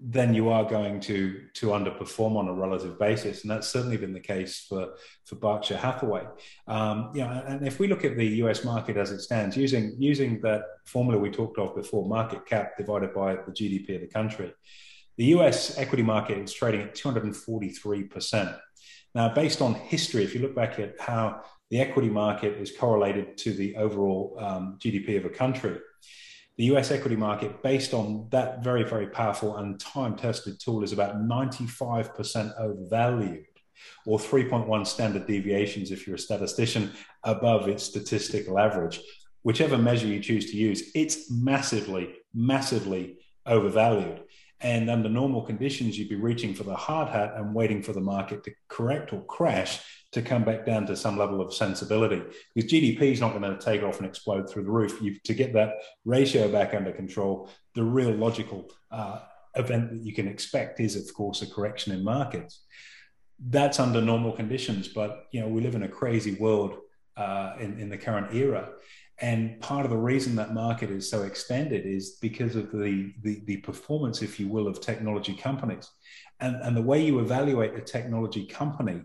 then 0.00 0.32
you 0.32 0.48
are 0.48 0.64
going 0.64 1.00
to 1.00 1.40
to 1.54 1.68
underperform 1.68 2.36
on 2.36 2.48
a 2.48 2.52
relative 2.52 2.98
basis, 2.98 3.42
and 3.42 3.50
that's 3.50 3.68
certainly 3.68 3.96
been 3.96 4.12
the 4.12 4.20
case 4.20 4.64
for 4.68 4.94
for 5.24 5.36
Berkshire 5.36 5.76
Hathaway. 5.76 6.24
Um, 6.66 7.10
you 7.14 7.22
know, 7.22 7.42
and 7.46 7.66
if 7.66 7.78
we 7.78 7.88
look 7.88 8.04
at 8.04 8.16
the 8.16 8.26
U.S. 8.42 8.64
market 8.64 8.96
as 8.96 9.10
it 9.10 9.20
stands, 9.20 9.56
using 9.56 9.94
using 9.98 10.40
that 10.42 10.62
formula 10.86 11.20
we 11.20 11.30
talked 11.30 11.58
of 11.58 11.74
before, 11.74 12.08
market 12.08 12.46
cap 12.46 12.76
divided 12.76 13.12
by 13.12 13.34
the 13.34 13.52
GDP 13.52 13.96
of 13.96 14.02
the 14.02 14.06
country, 14.06 14.52
the 15.16 15.26
U.S. 15.26 15.78
equity 15.78 16.04
market 16.04 16.38
is 16.38 16.52
trading 16.52 16.82
at 16.82 16.94
243 16.94 18.04
percent. 18.04 18.50
Now, 19.14 19.34
based 19.34 19.60
on 19.60 19.74
history, 19.74 20.22
if 20.22 20.34
you 20.34 20.40
look 20.40 20.54
back 20.54 20.78
at 20.78 21.00
how 21.00 21.42
the 21.70 21.80
equity 21.80 22.08
market 22.08 22.56
is 22.58 22.70
correlated 22.76 23.36
to 23.38 23.52
the 23.52 23.74
overall 23.76 24.36
um, 24.38 24.78
GDP 24.78 25.16
of 25.16 25.24
a 25.24 25.30
country, 25.30 25.78
the 26.58 26.64
US 26.64 26.90
equity 26.90 27.16
market, 27.16 27.62
based 27.62 27.94
on 27.94 28.26
that 28.30 28.64
very, 28.64 28.82
very 28.82 29.06
powerful 29.06 29.56
and 29.56 29.78
time 29.78 30.16
tested 30.16 30.60
tool, 30.60 30.82
is 30.82 30.92
about 30.92 31.16
95% 31.16 32.60
overvalued 32.60 33.46
or 34.04 34.18
3.1 34.18 34.84
standard 34.84 35.26
deviations 35.26 35.92
if 35.92 36.04
you're 36.06 36.16
a 36.16 36.18
statistician 36.18 36.90
above 37.22 37.68
its 37.68 37.84
statistical 37.84 38.58
average. 38.58 39.00
Whichever 39.44 39.78
measure 39.78 40.08
you 40.08 40.20
choose 40.20 40.50
to 40.50 40.56
use, 40.56 40.90
it's 40.96 41.30
massively, 41.30 42.16
massively 42.34 43.18
overvalued. 43.46 44.24
And 44.60 44.90
under 44.90 45.08
normal 45.08 45.42
conditions, 45.42 45.98
you'd 45.98 46.08
be 46.08 46.16
reaching 46.16 46.54
for 46.54 46.64
the 46.64 46.74
hard 46.74 47.08
hat 47.08 47.34
and 47.36 47.54
waiting 47.54 47.82
for 47.82 47.92
the 47.92 48.00
market 48.00 48.42
to 48.44 48.52
correct 48.68 49.12
or 49.12 49.24
crash 49.24 49.80
to 50.12 50.22
come 50.22 50.42
back 50.42 50.64
down 50.64 50.86
to 50.86 50.96
some 50.96 51.16
level 51.16 51.40
of 51.40 51.54
sensibility. 51.54 52.22
Because 52.54 52.70
GDP 52.70 53.12
is 53.12 53.20
not 53.20 53.38
going 53.38 53.42
to 53.42 53.64
take 53.64 53.82
off 53.82 53.98
and 53.98 54.06
explode 54.06 54.50
through 54.50 54.64
the 54.64 54.70
roof. 54.70 55.00
You, 55.00 55.16
to 55.24 55.34
get 55.34 55.52
that 55.52 55.74
ratio 56.04 56.50
back 56.50 56.74
under 56.74 56.92
control, 56.92 57.50
the 57.74 57.84
real 57.84 58.10
logical 58.10 58.68
uh, 58.90 59.20
event 59.54 59.90
that 59.90 60.02
you 60.02 60.12
can 60.12 60.26
expect 60.26 60.80
is, 60.80 60.96
of 60.96 61.14
course, 61.14 61.42
a 61.42 61.46
correction 61.46 61.92
in 61.92 62.02
markets. 62.02 62.64
That's 63.38 63.78
under 63.78 64.00
normal 64.00 64.32
conditions, 64.32 64.88
but 64.88 65.26
you 65.30 65.40
know 65.40 65.48
we 65.48 65.60
live 65.60 65.76
in 65.76 65.84
a 65.84 65.88
crazy 65.88 66.34
world 66.34 66.78
uh, 67.16 67.54
in, 67.60 67.78
in 67.78 67.88
the 67.88 67.98
current 67.98 68.34
era. 68.34 68.70
And 69.20 69.60
part 69.60 69.84
of 69.84 69.90
the 69.90 69.96
reason 69.96 70.36
that 70.36 70.54
market 70.54 70.90
is 70.90 71.10
so 71.10 71.22
extended 71.22 71.86
is 71.86 72.18
because 72.20 72.54
of 72.54 72.70
the, 72.70 73.12
the, 73.22 73.40
the, 73.46 73.56
performance, 73.58 74.22
if 74.22 74.38
you 74.38 74.46
will, 74.48 74.68
of 74.68 74.80
technology 74.80 75.34
companies. 75.34 75.90
And, 76.38 76.56
and 76.62 76.76
the 76.76 76.82
way 76.82 77.04
you 77.04 77.18
evaluate 77.18 77.74
a 77.74 77.80
technology 77.80 78.46
company 78.46 79.02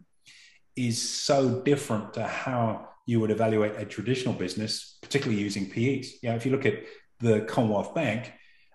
is 0.76 1.02
so 1.02 1.62
different 1.62 2.14
to 2.14 2.28
how 2.28 2.90
you 3.08 3.20
would 3.20 3.32
evaluate 3.32 3.74
a 3.76 3.86
traditional 3.86 4.36
business, 4.36 4.98
particularly 5.02 5.42
using 5.42 5.66
PEs. 5.66 6.24
Know, 6.24 6.36
if 6.36 6.46
you 6.46 6.52
look 6.52 6.66
at 6.66 6.84
the 7.20 7.42
Commonwealth 7.42 7.96
Bank, 7.96 8.32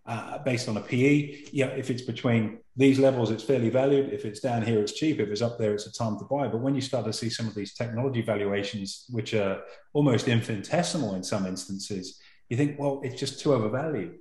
uh, 0.07 0.39
based 0.39 0.69
on 0.69 0.77
a 0.77 0.81
PE, 0.81 1.45
yeah, 1.53 1.67
if 1.67 1.91
it's 1.91 2.03
between 2.03 2.59
these 2.79 3.01
levels, 3.01 3.33
it's 3.33 3.43
fairly 3.43 3.71
valued. 3.71 4.13
If 4.13 4.25
it's 4.25 4.39
down 4.39 4.63
here, 4.63 4.81
it's 4.81 4.93
cheap. 4.93 5.19
If 5.19 5.31
it's 5.31 5.43
up 5.43 5.59
there, 5.59 5.75
it's 5.75 5.87
a 5.87 5.93
time 5.93 6.17
to 6.21 6.25
buy. 6.25 6.47
But 6.47 6.61
when 6.61 6.77
you 6.77 6.81
start 6.81 7.05
to 7.07 7.13
see 7.13 7.29
some 7.29 7.49
of 7.49 7.55
these 7.57 7.75
technology 7.75 8.23
valuations, 8.23 9.05
which 9.11 9.35
are 9.35 9.63
almost 9.93 10.29
infinitesimal 10.29 11.17
in 11.17 11.25
some 11.25 11.45
instances, 11.45 12.21
you 12.49 12.57
think, 12.57 12.79
well, 12.79 13.01
it's 13.03 13.19
just 13.19 13.41
too 13.41 13.53
overvalued. 13.53 14.15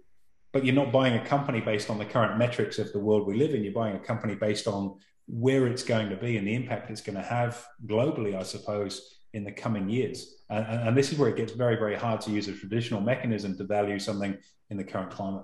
But 0.54 0.66
you're 0.66 0.74
not 0.74 0.92
buying 0.92 1.14
a 1.14 1.24
company 1.24 1.62
based 1.62 1.92
on 1.92 2.00
the 2.00 2.06
current 2.06 2.40
metrics 2.40 2.80
of 2.80 2.92
the 2.92 3.00
world 3.00 3.28
we 3.28 3.38
live 3.38 3.54
in. 3.54 3.64
You're 3.64 3.74
buying 3.74 3.96
a 3.96 4.00
company 4.00 4.34
based 4.34 4.68
on 4.68 4.98
where 5.28 5.68
it's 5.68 5.84
going 5.84 6.10
to 6.10 6.16
be 6.16 6.38
and 6.38 6.48
the 6.48 6.56
impact 6.56 6.90
it's 6.90 7.02
going 7.02 7.18
to 7.18 7.22
have 7.22 7.64
globally, 7.86 8.36
I 8.36 8.42
suppose, 8.42 9.20
in 9.34 9.44
the 9.44 9.52
coming 9.52 9.88
years. 9.88 10.42
And, 10.50 10.66
and, 10.66 10.98
this 10.98 11.12
is 11.12 11.20
where 11.20 11.30
it 11.30 11.36
gets 11.36 11.52
very, 11.52 11.76
very 11.76 11.96
hard 11.96 12.22
to 12.22 12.32
use 12.32 12.48
a 12.48 12.54
traditional 12.54 13.02
mechanism 13.02 13.56
to 13.58 13.66
value 13.66 14.00
something 14.00 14.36
in 14.72 14.78
the 14.78 14.84
current 14.84 15.12
climate. 15.12 15.44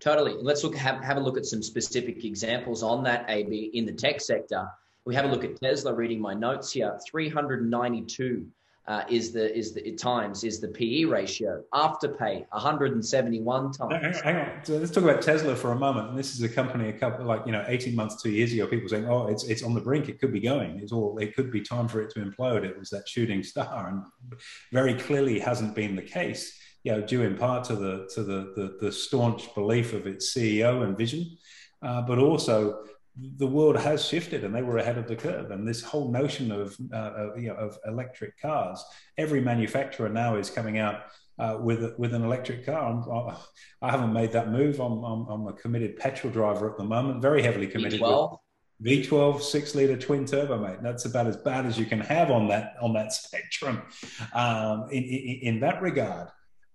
Totally. 0.00 0.34
Let's 0.40 0.62
look 0.62 0.74
have, 0.74 1.02
have 1.02 1.16
a 1.16 1.20
look 1.20 1.36
at 1.36 1.46
some 1.46 1.62
specific 1.62 2.24
examples 2.24 2.82
on 2.82 3.02
that 3.04 3.24
AB 3.28 3.70
in 3.74 3.86
the 3.86 3.92
tech 3.92 4.20
sector. 4.20 4.68
We 5.04 5.14
have 5.14 5.24
a 5.24 5.28
look 5.28 5.44
at 5.44 5.60
Tesla. 5.60 5.94
Reading 5.94 6.20
my 6.20 6.34
notes 6.34 6.72
here, 6.72 6.98
392 7.08 8.46
uh, 8.88 9.02
is 9.08 9.32
the 9.32 9.56
is 9.56 9.72
the 9.72 9.92
times 9.92 10.44
is 10.44 10.60
the 10.60 10.68
PE 10.68 11.04
ratio. 11.04 11.62
Afterpay 11.74 12.46
171 12.50 13.72
times. 13.72 13.92
Hang 13.92 14.04
on, 14.04 14.22
hang 14.22 14.36
on. 14.36 14.64
So 14.64 14.76
let's 14.76 14.92
talk 14.92 15.04
about 15.04 15.22
Tesla 15.22 15.56
for 15.56 15.72
a 15.72 15.76
moment. 15.76 16.10
And 16.10 16.18
this 16.18 16.34
is 16.34 16.42
a 16.42 16.48
company 16.48 16.88
a 16.88 16.92
couple 16.92 17.24
like 17.24 17.44
you 17.46 17.52
know 17.52 17.64
18 17.66 17.94
months, 17.96 18.22
two 18.22 18.30
years 18.30 18.52
ago. 18.52 18.66
People 18.66 18.88
saying, 18.88 19.08
"Oh, 19.08 19.26
it's 19.26 19.44
it's 19.44 19.62
on 19.62 19.74
the 19.74 19.80
brink. 19.80 20.08
It 20.08 20.20
could 20.20 20.32
be 20.32 20.40
going. 20.40 20.78
It's 20.80 20.92
all. 20.92 21.18
It 21.18 21.34
could 21.34 21.50
be 21.50 21.62
time 21.62 21.88
for 21.88 22.00
it 22.00 22.10
to 22.10 22.20
implode." 22.20 22.64
It 22.64 22.78
was 22.78 22.90
that 22.90 23.08
shooting 23.08 23.42
star, 23.42 23.88
and 23.88 24.40
very 24.72 24.94
clearly 24.94 25.40
hasn't 25.40 25.74
been 25.74 25.96
the 25.96 26.02
case. 26.02 26.56
You 26.86 26.92
know, 26.92 27.00
due 27.00 27.22
in 27.22 27.36
part 27.36 27.64
to 27.64 27.74
the 27.74 28.08
to 28.14 28.22
the 28.22 28.38
the, 28.56 28.78
the 28.80 28.92
staunch 28.92 29.52
belief 29.54 29.92
of 29.92 30.06
its 30.06 30.32
CEO 30.32 30.84
and 30.84 30.96
vision, 30.96 31.36
uh, 31.82 32.02
but 32.02 32.18
also 32.18 32.84
the 33.38 33.46
world 33.46 33.76
has 33.76 34.04
shifted 34.04 34.44
and 34.44 34.54
they 34.54 34.62
were 34.62 34.78
ahead 34.78 34.98
of 34.98 35.08
the 35.08 35.16
curve. 35.16 35.50
And 35.50 35.66
this 35.66 35.82
whole 35.82 36.12
notion 36.12 36.52
of, 36.52 36.76
uh, 36.92 37.34
you 37.34 37.48
know, 37.48 37.54
of 37.54 37.78
electric 37.86 38.38
cars, 38.40 38.84
every 39.16 39.40
manufacturer 39.40 40.10
now 40.10 40.36
is 40.36 40.50
coming 40.50 40.78
out 40.78 41.00
uh, 41.38 41.56
with 41.60 41.98
with 41.98 42.14
an 42.14 42.22
electric 42.22 42.64
car. 42.66 42.82
I'm, 42.88 43.36
I 43.82 43.90
have 43.90 44.00
not 44.00 44.12
made 44.12 44.32
that 44.32 44.50
move. 44.50 44.80
I'm, 44.80 45.02
I'm, 45.02 45.26
I'm, 45.28 45.46
a 45.48 45.52
committed 45.54 45.96
petrol 45.96 46.32
driver 46.32 46.70
at 46.70 46.78
the 46.78 46.84
moment, 46.84 47.20
very 47.20 47.42
heavily 47.42 47.66
committed. 47.66 48.00
V12? 48.00 48.38
V12 48.84 49.42
six 49.42 49.74
liter 49.74 49.96
twin 49.96 50.26
turbo, 50.26 50.58
mate. 50.58 50.78
That's 50.82 51.06
about 51.06 51.26
as 51.26 51.36
bad 51.36 51.66
as 51.66 51.78
you 51.78 51.86
can 51.86 52.00
have 52.00 52.30
on 52.30 52.48
that 52.48 52.74
on 52.80 52.92
that 52.94 53.12
spectrum. 53.12 53.82
Um, 54.34 54.88
in, 54.90 55.02
in, 55.02 55.38
in 55.42 55.60
that 55.60 55.80
regard, 55.80 56.28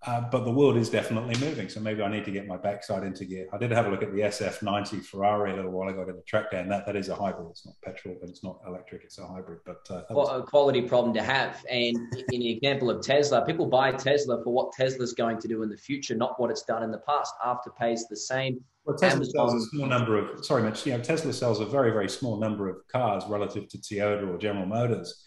uh, 0.04 0.20
but 0.20 0.44
the 0.44 0.50
world 0.50 0.76
is 0.76 0.90
definitely 0.90 1.34
moving, 1.44 1.68
so 1.68 1.78
maybe 1.78 2.02
I 2.02 2.08
need 2.08 2.24
to 2.24 2.32
get 2.32 2.46
my 2.46 2.56
backside 2.56 3.04
into 3.04 3.24
gear. 3.24 3.46
I 3.52 3.58
did 3.58 3.70
have 3.70 3.86
a 3.86 3.90
look 3.90 4.02
at 4.02 4.12
the 4.12 4.20
SF90 4.20 5.04
Ferrari 5.04 5.52
a 5.52 5.56
little 5.56 5.70
while 5.70 5.88
ago 5.88 6.02
at 6.02 6.08
the 6.08 6.22
track 6.22 6.50
day, 6.50 6.60
and 6.60 6.70
that, 6.72 6.86
that 6.86 6.96
is 6.96 7.08
a 7.08 7.14
hybrid. 7.14 7.48
It's 7.50 7.64
not 7.64 7.76
petrol, 7.84 8.16
but 8.20 8.28
it's 8.28 8.42
not 8.42 8.58
electric. 8.66 9.04
It's 9.04 9.18
a 9.18 9.26
hybrid. 9.26 9.60
But 9.64 9.86
uh, 9.90 10.02
well, 10.10 10.26
was... 10.26 10.42
a 10.42 10.44
quality 10.44 10.82
problem 10.82 11.14
to 11.14 11.22
have. 11.22 11.64
And 11.70 11.96
in 12.32 12.40
the 12.40 12.50
example 12.50 12.90
of 12.90 13.00
Tesla, 13.00 13.46
people 13.46 13.66
buy 13.66 13.92
Tesla 13.92 14.42
for 14.42 14.52
what 14.52 14.72
Tesla's 14.72 15.12
going 15.12 15.38
to 15.38 15.46
do 15.46 15.62
in 15.62 15.68
the 15.68 15.76
future, 15.76 16.16
not 16.16 16.40
what 16.40 16.50
it's 16.50 16.62
done 16.62 16.82
in 16.82 16.90
the 16.90 16.98
past. 16.98 17.32
Afterpay 17.46 17.92
is 17.92 18.08
the 18.08 18.16
same. 18.16 18.60
Well, 18.84 18.96
Tesla 18.96 19.18
Amazon... 19.18 19.32
sells 19.32 19.54
a 19.54 19.66
small 19.68 19.86
number 19.86 20.18
of. 20.18 20.44
Sorry, 20.44 20.64
Mitch. 20.64 20.84
You 20.84 20.94
know, 20.94 21.00
Tesla 21.00 21.32
sells 21.32 21.60
a 21.60 21.64
very, 21.64 21.92
very 21.92 22.08
small 22.08 22.40
number 22.40 22.68
of 22.68 22.76
cars 22.88 23.22
relative 23.28 23.68
to 23.68 23.78
Toyota 23.78 24.28
or 24.28 24.36
General 24.36 24.66
Motors 24.66 25.22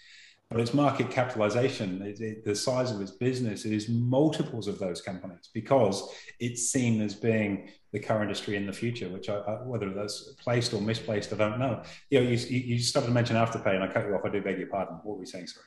but 0.49 0.59
its 0.59 0.73
market 0.73 1.09
capitalization, 1.09 2.01
it, 2.03 2.19
it, 2.21 2.45
the 2.45 2.55
size 2.55 2.91
of 2.91 3.01
its 3.01 3.11
business, 3.11 3.65
is 3.65 3.89
multiples 3.89 4.67
of 4.67 4.77
those 4.77 5.01
companies 5.01 5.49
because 5.53 6.13
it's 6.39 6.69
seen 6.69 7.01
as 7.01 7.15
being 7.15 7.69
the 7.91 7.99
car 7.99 8.21
industry 8.21 8.55
in 8.55 8.65
the 8.65 8.73
future, 8.73 9.09
which 9.09 9.27
I, 9.27 9.37
I, 9.37 9.63
whether 9.63 9.89
that's 9.89 10.33
placed 10.39 10.73
or 10.73 10.81
misplaced, 10.81 11.33
I 11.33 11.37
don't 11.37 11.59
know. 11.59 11.81
You 12.09 12.21
know, 12.21 12.29
you, 12.29 12.37
you 12.37 12.79
started 12.79 13.07
to 13.07 13.13
mention 13.13 13.35
Afterpay, 13.35 13.73
and 13.73 13.83
I 13.83 13.87
cut 13.87 14.05
you 14.05 14.13
off. 14.13 14.21
I 14.23 14.29
do 14.29 14.41
beg 14.41 14.59
your 14.59 14.67
pardon. 14.67 14.95
What 15.03 15.15
were 15.15 15.19
we 15.21 15.25
saying? 15.25 15.47
Sorry. 15.47 15.65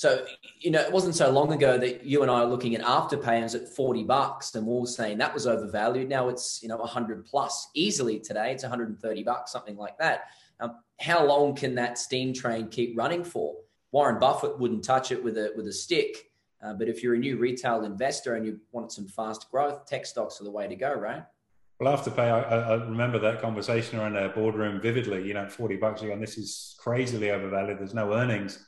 So, 0.00 0.24
you 0.58 0.70
know, 0.70 0.80
it 0.80 0.90
wasn't 0.90 1.14
so 1.14 1.30
long 1.30 1.52
ago 1.52 1.76
that 1.76 2.06
you 2.06 2.22
and 2.22 2.30
I 2.30 2.42
were 2.42 2.50
looking 2.50 2.74
at 2.74 2.80
Afterpay 2.80 3.42
and 3.42 3.54
at 3.54 3.68
40 3.68 4.04
bucks 4.04 4.54
and 4.54 4.66
we 4.66 4.80
were 4.80 4.86
saying 4.86 5.18
that 5.18 5.34
was 5.34 5.46
overvalued. 5.46 6.08
Now 6.08 6.30
it's, 6.30 6.62
you 6.62 6.70
know, 6.70 6.78
100 6.78 7.26
plus 7.26 7.68
easily 7.74 8.18
today. 8.18 8.52
It's 8.52 8.62
130 8.62 9.22
bucks, 9.24 9.52
something 9.52 9.76
like 9.76 9.98
that. 9.98 10.28
Um, 10.58 10.76
how 10.98 11.26
long 11.26 11.54
can 11.54 11.74
that 11.74 11.98
steam 11.98 12.32
train 12.32 12.68
keep 12.68 12.96
running 12.96 13.22
for? 13.22 13.56
Warren 13.92 14.18
Buffett 14.18 14.58
wouldn't 14.58 14.84
touch 14.84 15.10
it 15.10 15.22
with 15.22 15.36
a 15.36 15.52
with 15.56 15.66
a 15.66 15.72
stick. 15.72 16.30
Uh, 16.62 16.74
but 16.74 16.88
if 16.88 17.02
you're 17.02 17.14
a 17.14 17.18
new 17.18 17.38
retail 17.38 17.84
investor 17.84 18.34
and 18.34 18.44
you 18.44 18.60
want 18.72 18.92
some 18.92 19.08
fast 19.08 19.50
growth, 19.50 19.86
tech 19.86 20.04
stocks 20.04 20.40
are 20.40 20.44
the 20.44 20.50
way 20.50 20.68
to 20.68 20.76
go, 20.76 20.92
right? 20.92 21.24
Well, 21.80 21.96
Afterpay, 21.96 22.18
I, 22.18 22.40
I 22.40 22.74
remember 22.74 23.18
that 23.20 23.40
conversation 23.40 23.98
around 23.98 24.14
our 24.14 24.28
boardroom 24.28 24.80
vividly. 24.80 25.26
You 25.26 25.32
know, 25.32 25.48
40 25.48 25.76
bucks 25.76 26.02
ago, 26.02 26.12
and 26.12 26.22
this 26.22 26.36
is 26.36 26.76
crazily 26.78 27.30
overvalued. 27.30 27.78
There's 27.78 27.94
no 27.94 28.12
earnings. 28.12 28.66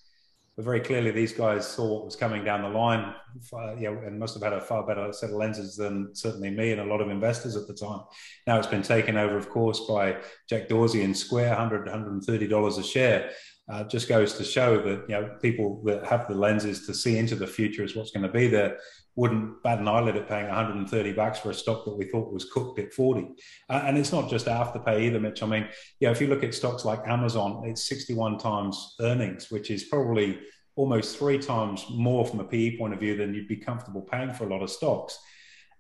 But 0.57 0.67
very 0.67 0.81
clearly, 0.81 1.11
these 1.11 1.33
guys 1.33 1.67
saw 1.67 1.95
what 1.95 2.05
was 2.05 2.17
coming 2.17 2.45
down 2.45 2.63
the 2.63 2.69
line, 2.69 3.15
uh, 3.55 3.75
know, 3.75 3.99
and 4.05 4.19
must 4.19 4.35
have 4.35 4.43
had 4.43 4.53
a 4.53 4.61
far 4.61 4.87
better 4.87 5.11
set 5.13 5.31
of 5.31 5.37
lenses 5.37 5.77
than 5.77 6.15
certainly 6.15 6.51
me 6.51 6.73
and 6.73 6.81
a 6.81 6.85
lot 6.85 7.01
of 7.01 7.11
investors 7.11 7.57
at 7.57 7.67
the 7.67 7.75
time. 7.75 8.01
Now 8.47 8.59
it's 8.59 8.67
been 8.67 8.83
taken 8.83 9.17
over, 9.17 9.37
of 9.37 9.49
course, 9.49 9.81
by 9.89 10.19
Jack 10.49 10.69
Dorsey 10.69 11.05
and 11.05 11.17
Square, 11.17 11.57
100 11.57 11.87
$130 11.87 12.79
a 12.79 12.83
share 12.83 13.31
uh, 13.69 13.85
just 13.85 14.09
goes 14.09 14.35
to 14.35 14.45
show 14.45 14.83
that 14.83 15.09
you 15.09 15.15
know 15.15 15.37
people 15.41 15.83
that 15.85 16.05
have 16.05 16.27
the 16.29 16.35
lenses 16.35 16.87
to 16.87 16.95
see 16.95 17.19
into 17.19 17.35
the 17.35 17.47
future 17.47 17.85
as 17.85 17.95
what's 17.95 18.11
going 18.11 18.27
to 18.27 18.33
be 18.33 18.49
there 18.49 18.79
wouldn't 19.15 19.63
bat 19.63 19.79
an 19.79 19.89
eyelid 19.89 20.17
at 20.17 20.29
paying 20.29 20.47
130 20.47 21.13
bucks 21.13 21.39
for 21.39 21.51
a 21.51 21.55
stock 21.55 21.85
that 21.85 21.97
we 21.97 22.07
thought 22.07 22.33
was 22.33 22.47
cooked 22.47 22.79
at 22.79 22.93
40. 22.95 23.29
Uh, 23.69 23.83
and 23.85 23.99
it's 23.99 24.11
not 24.11 24.31
just 24.31 24.47
afterpay 24.47 25.03
either, 25.03 25.21
Mitch. 25.21 25.43
I 25.43 25.47
mean, 25.47 25.69
yeah, 26.01 26.11
if 26.11 26.21
you 26.21 26.29
look 26.29 26.43
at 26.43 26.55
stocks 26.55 26.85
like 26.85 27.07
Amazon, 27.07 27.63
it's 27.67 27.87
61 27.87 28.39
times 28.39 28.95
earnings, 29.01 29.51
which 29.51 29.71
is 29.71 29.85
probably 29.85 30.41
almost 30.77 31.19
three 31.19 31.39
times 31.39 31.85
more 31.91 32.25
from 32.25 32.41
a 32.41 32.45
PE 32.45 32.79
point 32.79 32.95
of 32.95 33.01
view 33.01 33.15
than 33.15 33.35
you'd 33.35 33.49
be 33.49 33.57
comfortable 33.57 34.01
paying 34.01 34.33
for 34.33 34.45
a 34.45 34.49
lot 34.49 34.63
of 34.63 34.71
stocks. 34.71 35.19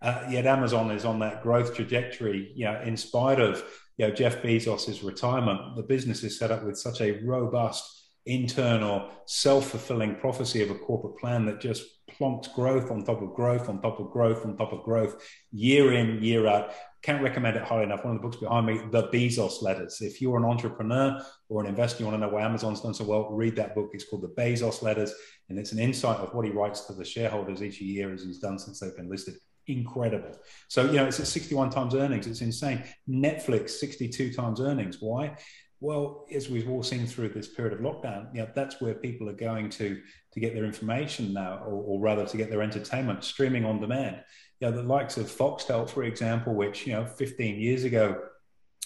Uh, 0.02 0.26
yet 0.28 0.46
Amazon 0.46 0.90
is 0.90 1.04
on 1.04 1.20
that 1.20 1.42
growth 1.42 1.74
trajectory, 1.74 2.52
you 2.54 2.64
know, 2.64 2.78
in 2.82 2.96
spite 2.96 3.40
of 3.40 3.64
you 3.96 4.06
know, 4.06 4.14
Jeff 4.14 4.42
Bezos's 4.42 5.02
retirement, 5.02 5.76
the 5.76 5.82
business 5.82 6.22
is 6.22 6.38
set 6.38 6.50
up 6.50 6.64
with 6.64 6.78
such 6.78 7.00
a 7.00 7.20
robust 7.24 8.02
internal 8.26 9.10
self-fulfilling 9.26 10.14
prophecy 10.16 10.62
of 10.62 10.70
a 10.70 10.74
corporate 10.74 11.18
plan 11.18 11.44
that 11.44 11.60
just 11.60 11.84
plonks 12.08 12.52
growth 12.54 12.90
on 12.90 13.04
top 13.04 13.20
of 13.20 13.34
growth 13.34 13.68
on 13.68 13.80
top 13.80 13.98
of 13.98 14.10
growth 14.10 14.44
on 14.44 14.56
top 14.56 14.72
of 14.72 14.82
growth 14.84 15.20
year 15.50 15.92
in 15.94 16.22
year 16.22 16.46
out. 16.46 16.72
Can't 17.02 17.22
recommend 17.22 17.56
it 17.56 17.64
highly 17.64 17.82
enough. 17.82 18.04
One 18.04 18.14
of 18.14 18.22
the 18.22 18.28
books 18.28 18.40
behind 18.40 18.66
me 18.66 18.80
the 18.92 19.08
bezos 19.08 19.60
letters. 19.60 20.00
If 20.00 20.20
you're 20.20 20.36
an 20.36 20.44
entrepreneur 20.44 21.20
or 21.48 21.62
an 21.62 21.68
investor 21.68 22.04
you 22.04 22.08
want 22.08 22.20
to 22.20 22.26
know 22.26 22.32
why 22.32 22.42
amazon's 22.42 22.80
done 22.80 22.94
so 22.94 23.04
well 23.04 23.28
read 23.30 23.56
that 23.56 23.74
book. 23.74 23.90
It's 23.92 24.04
called 24.04 24.22
the 24.22 24.40
bezos 24.40 24.82
letters 24.82 25.12
and 25.48 25.58
it's 25.58 25.72
an 25.72 25.80
insight 25.80 26.18
of 26.18 26.32
what 26.32 26.44
he 26.44 26.52
writes 26.52 26.82
to 26.82 26.92
the 26.92 27.04
shareholders 27.04 27.62
each 27.62 27.80
year 27.80 28.12
as 28.12 28.22
he's 28.22 28.38
done 28.38 28.58
since 28.58 28.78
they've 28.78 28.96
been 28.96 29.10
listed 29.10 29.34
incredible. 29.66 30.36
So, 30.68 30.84
you 30.86 30.92
know, 30.92 31.06
it's 31.06 31.20
at 31.20 31.26
61 31.26 31.70
times 31.70 31.94
earnings. 31.94 32.26
It's 32.26 32.40
insane. 32.40 32.82
Netflix, 33.08 33.70
62 33.70 34.32
times 34.32 34.60
earnings. 34.60 34.98
Why? 35.00 35.36
Well, 35.80 36.26
as 36.32 36.48
we've 36.48 36.68
all 36.68 36.84
seen 36.84 37.06
through 37.06 37.30
this 37.30 37.48
period 37.48 37.72
of 37.72 37.80
lockdown, 37.80 38.32
you 38.32 38.42
know, 38.42 38.48
that's 38.54 38.80
where 38.80 38.94
people 38.94 39.28
are 39.28 39.34
going 39.34 39.68
to 39.70 40.00
to 40.32 40.40
get 40.40 40.54
their 40.54 40.64
information 40.64 41.32
now, 41.32 41.58
or, 41.66 41.74
or 41.74 42.00
rather 42.00 42.24
to 42.24 42.36
get 42.36 42.50
their 42.50 42.62
entertainment 42.62 43.24
streaming 43.24 43.64
on 43.64 43.80
demand. 43.80 44.22
You 44.60 44.70
know, 44.70 44.76
the 44.76 44.82
likes 44.84 45.16
of 45.16 45.26
Foxtel, 45.26 45.90
for 45.90 46.04
example, 46.04 46.54
which, 46.54 46.86
you 46.86 46.92
know, 46.92 47.04
15 47.04 47.60
years 47.60 47.84
ago 47.84 48.20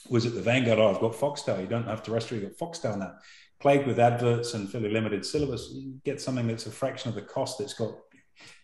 was 0.08 0.24
at 0.24 0.34
the 0.34 0.40
vanguard. 0.40 0.78
Oh, 0.78 0.88
I've 0.88 1.00
got 1.00 1.12
Foxtel. 1.12 1.60
You 1.60 1.66
don't 1.66 1.86
have 1.86 2.02
terrestrial, 2.02 2.42
you've 2.42 2.58
got 2.58 2.72
Foxtel 2.72 2.98
now. 2.98 3.14
Plagued 3.60 3.86
with 3.86 3.98
adverts 3.98 4.54
and 4.54 4.70
fairly 4.70 4.90
limited 4.90 5.24
syllabus, 5.24 5.70
you 5.74 5.96
get 6.04 6.20
something 6.20 6.46
that's 6.46 6.66
a 6.66 6.70
fraction 6.70 7.10
of 7.10 7.14
the 7.14 7.22
cost 7.22 7.58
that's 7.58 7.74
got 7.74 7.94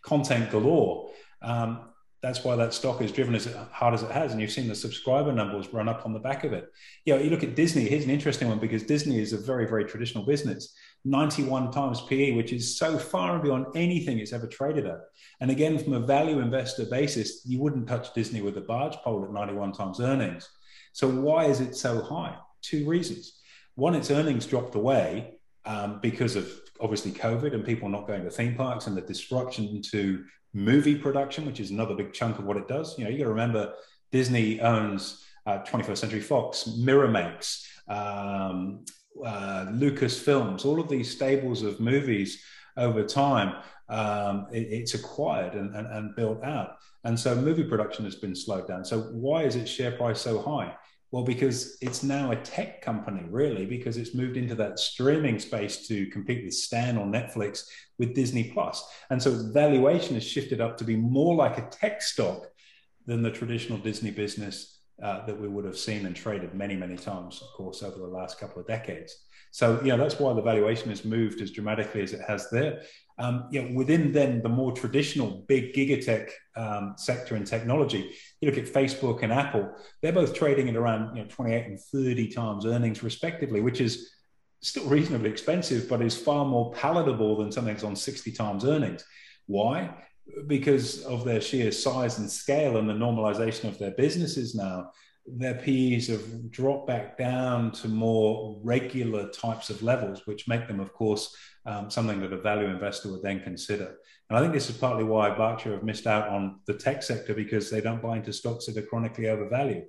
content 0.03 0.51
galore. 0.51 1.11
Um, 1.41 1.92
that's 2.23 2.41
why 2.41 2.55
that 2.55 2.73
stock 2.73 3.01
is 3.01 3.11
driven 3.11 3.35
as 3.35 3.53
hard 3.73 3.93
as 3.93 4.01
it 4.01 4.09
has. 4.09 4.31
And 4.31 4.39
you've 4.39 4.49
seen 4.49 4.69
the 4.69 4.75
subscriber 4.75 5.33
numbers 5.33 5.73
run 5.73 5.89
up 5.89 6.05
on 6.05 6.13
the 6.13 6.19
back 6.19 6.45
of 6.45 6.53
it. 6.53 6.71
You 7.03 7.13
know, 7.13 7.21
you 7.21 7.29
look 7.29 7.43
at 7.43 7.53
Disney, 7.53 7.83
here's 7.83 8.05
an 8.05 8.09
interesting 8.09 8.47
one 8.47 8.59
because 8.59 8.83
Disney 8.83 9.19
is 9.19 9.33
a 9.33 9.37
very, 9.37 9.67
very 9.67 9.83
traditional 9.83 10.23
business. 10.23 10.73
91 11.03 11.71
times 11.71 11.99
PE, 11.99 12.31
which 12.31 12.53
is 12.53 12.77
so 12.77 12.97
far 12.97 13.39
beyond 13.39 13.65
anything 13.75 14.19
it's 14.19 14.31
ever 14.31 14.47
traded 14.47 14.85
at. 14.85 15.01
And 15.41 15.51
again, 15.51 15.77
from 15.77 15.91
a 15.91 15.99
value 15.99 16.39
investor 16.39 16.85
basis, 16.85 17.45
you 17.45 17.59
wouldn't 17.59 17.89
touch 17.89 18.13
Disney 18.13 18.41
with 18.41 18.57
a 18.57 18.61
barge 18.61 18.95
pole 19.03 19.25
at 19.25 19.31
91 19.33 19.73
times 19.73 19.99
earnings. 19.99 20.47
So 20.93 21.09
why 21.09 21.47
is 21.47 21.59
it 21.59 21.75
so 21.75 22.01
high? 22.01 22.37
Two 22.61 22.87
reasons. 22.87 23.41
One, 23.75 23.95
its 23.95 24.09
earnings 24.09 24.45
dropped 24.45 24.75
away 24.75 25.39
um, 25.65 25.99
because 26.01 26.37
of 26.37 26.49
obviously 26.83 27.11
COVID 27.11 27.53
and 27.53 27.65
people 27.65 27.89
not 27.89 28.05
going 28.05 28.23
to 28.23 28.29
theme 28.29 28.55
parks 28.55 28.87
and 28.87 28.95
the 28.95 29.01
disruption 29.01 29.81
to 29.91 30.23
movie 30.53 30.95
production, 30.95 31.45
which 31.45 31.59
is 31.59 31.71
another 31.71 31.95
big 31.95 32.13
chunk 32.13 32.37
of 32.37 32.45
what 32.45 32.57
it 32.57 32.67
does. 32.67 32.97
You 32.99 33.05
know, 33.05 33.09
you 33.09 33.17
got 33.19 33.23
to 33.23 33.29
remember 33.29 33.73
Disney 34.11 34.59
owns 34.59 35.25
uh, 35.47 35.59
21st 35.59 35.97
Century 35.97 36.19
Fox, 36.19 36.69
Miramax, 36.77 37.65
um, 37.87 38.85
uh, 39.25 39.67
Lucasfilms, 39.69 40.65
all 40.65 40.79
of 40.79 40.89
these 40.89 41.09
stables 41.09 41.63
of 41.63 41.79
movies 41.79 42.43
over 42.77 43.03
time. 43.03 43.55
Um, 43.89 44.47
it, 44.51 44.67
it's 44.69 44.93
acquired 44.93 45.53
and, 45.53 45.75
and, 45.75 45.87
and 45.87 46.15
built 46.15 46.43
out. 46.43 46.77
And 47.03 47.19
so 47.19 47.35
movie 47.35 47.63
production 47.63 48.05
has 48.05 48.15
been 48.15 48.35
slowed 48.35 48.67
down. 48.67 48.85
So 48.85 49.01
why 49.01 49.43
is 49.43 49.55
its 49.55 49.71
share 49.71 49.91
price 49.91 50.21
so 50.21 50.41
high? 50.41 50.75
Well, 51.13 51.23
because 51.23 51.77
it's 51.79 52.01
now 52.01 52.31
a 52.31 52.35
tech 52.35 52.81
company, 52.81 53.21
really, 53.29 53.67
because 53.67 53.97
it's 53.97 54.15
moved 54.15 54.35
into 54.35 54.55
that 54.55 54.79
streaming 54.79 55.37
space 55.37 55.87
to 55.87 56.07
compete 56.07 56.43
with 56.43 56.55
Stan 56.55 56.97
or 56.97 57.05
Netflix 57.05 57.65
with 57.99 58.15
Disney 58.15 58.45
Plus. 58.45 58.83
And 59.11 59.21
so 59.21 59.29
its 59.29 59.43
valuation 59.43 60.15
has 60.15 60.23
shifted 60.23 60.59
up 60.59 60.75
to 60.77 60.83
be 60.83 60.95
more 60.95 61.35
like 61.35 61.59
a 61.59 61.69
tech 61.69 62.01
stock 62.01 62.47
than 63.05 63.21
the 63.21 63.29
traditional 63.29 63.77
Disney 63.77 64.09
business 64.09 64.79
uh, 65.03 65.23
that 65.27 65.39
we 65.39 65.47
would 65.47 65.65
have 65.65 65.77
seen 65.77 66.07
and 66.07 66.15
traded 66.15 66.55
many, 66.55 66.75
many 66.75 66.97
times, 66.97 67.43
of 67.43 67.49
course, 67.49 67.83
over 67.83 67.99
the 67.99 68.07
last 68.07 68.39
couple 68.39 68.59
of 68.59 68.65
decades. 68.67 69.15
So, 69.51 69.79
you 69.83 69.89
know, 69.89 69.97
that's 69.97 70.19
why 70.19 70.33
the 70.33 70.41
valuation 70.41 70.89
has 70.89 71.05
moved 71.05 71.41
as 71.41 71.51
dramatically 71.51 72.01
as 72.01 72.13
it 72.13 72.21
has 72.27 72.49
there. 72.49 72.81
Um, 73.19 73.47
you 73.51 73.61
know, 73.61 73.75
within 73.75 74.11
then 74.11 74.41
the 74.41 74.49
more 74.49 74.71
traditional 74.71 75.45
big 75.47 75.73
gigatech 75.73 76.29
um, 76.55 76.95
sector 76.97 77.35
and 77.35 77.45
technology, 77.45 78.11
you 78.41 78.49
look 78.49 78.57
at 78.57 78.65
Facebook 78.65 79.21
and 79.21 79.31
Apple, 79.31 79.71
they're 80.01 80.11
both 80.11 80.33
trading 80.33 80.67
at 80.69 80.75
around 80.75 81.15
you 81.15 81.23
know, 81.23 81.29
28 81.29 81.65
and 81.67 81.79
30 81.79 82.27
times 82.29 82.65
earnings 82.65 83.03
respectively, 83.03 83.61
which 83.61 83.81
is 83.81 84.13
still 84.61 84.85
reasonably 84.85 85.29
expensive, 85.29 85.87
but 85.87 86.01
is 86.01 86.17
far 86.17 86.45
more 86.45 86.71
palatable 86.73 87.37
than 87.37 87.51
something 87.51 87.73
that's 87.73 87.83
on 87.83 87.95
60 87.95 88.31
times 88.31 88.65
earnings. 88.65 89.03
Why? 89.45 89.93
Because 90.47 91.03
of 91.03 91.25
their 91.25 91.41
sheer 91.41 91.71
size 91.71 92.17
and 92.17 92.31
scale 92.31 92.77
and 92.77 92.89
the 92.89 92.93
normalization 92.93 93.65
of 93.65 93.77
their 93.77 93.91
businesses 93.91 94.55
now, 94.55 94.91
their 95.25 95.55
PEs 95.55 96.07
have 96.07 96.51
dropped 96.51 96.87
back 96.87 97.17
down 97.17 97.71
to 97.71 97.87
more 97.87 98.59
regular 98.61 99.29
types 99.29 99.69
of 99.69 99.81
levels, 99.81 100.25
which 100.25 100.47
make 100.47 100.67
them, 100.67 100.79
of 100.79 100.93
course, 100.93 101.35
um, 101.65 101.89
something 101.89 102.19
that 102.19 102.33
a 102.33 102.41
value 102.41 102.67
investor 102.67 103.09
would 103.09 103.23
then 103.23 103.39
consider. 103.39 103.95
And 104.29 104.37
I 104.37 104.41
think 104.41 104.53
this 104.53 104.69
is 104.69 104.77
partly 104.77 105.03
why 105.03 105.29
Berkshire 105.29 105.73
have 105.73 105.83
missed 105.83 106.07
out 106.07 106.27
on 106.27 106.59
the 106.65 106.73
tech 106.73 107.03
sector 107.03 107.33
because 107.33 107.69
they 107.69 107.81
don't 107.81 108.01
buy 108.01 108.17
into 108.17 108.33
stocks 108.33 108.65
that 108.65 108.77
are 108.77 108.85
chronically 108.85 109.29
overvalued. 109.29 109.85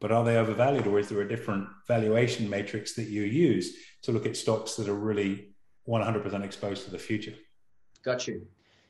But 0.00 0.12
are 0.12 0.24
they 0.24 0.36
overvalued, 0.36 0.86
or 0.86 0.98
is 0.98 1.08
there 1.08 1.22
a 1.22 1.28
different 1.28 1.66
valuation 1.86 2.48
matrix 2.48 2.94
that 2.94 3.08
you 3.08 3.22
use 3.22 3.74
to 4.02 4.12
look 4.12 4.26
at 4.26 4.36
stocks 4.36 4.74
that 4.76 4.88
are 4.88 4.94
really 4.94 5.54
100% 5.88 6.44
exposed 6.44 6.84
to 6.84 6.90
the 6.90 6.98
future? 6.98 7.34
Got 8.04 8.28
you. 8.28 8.46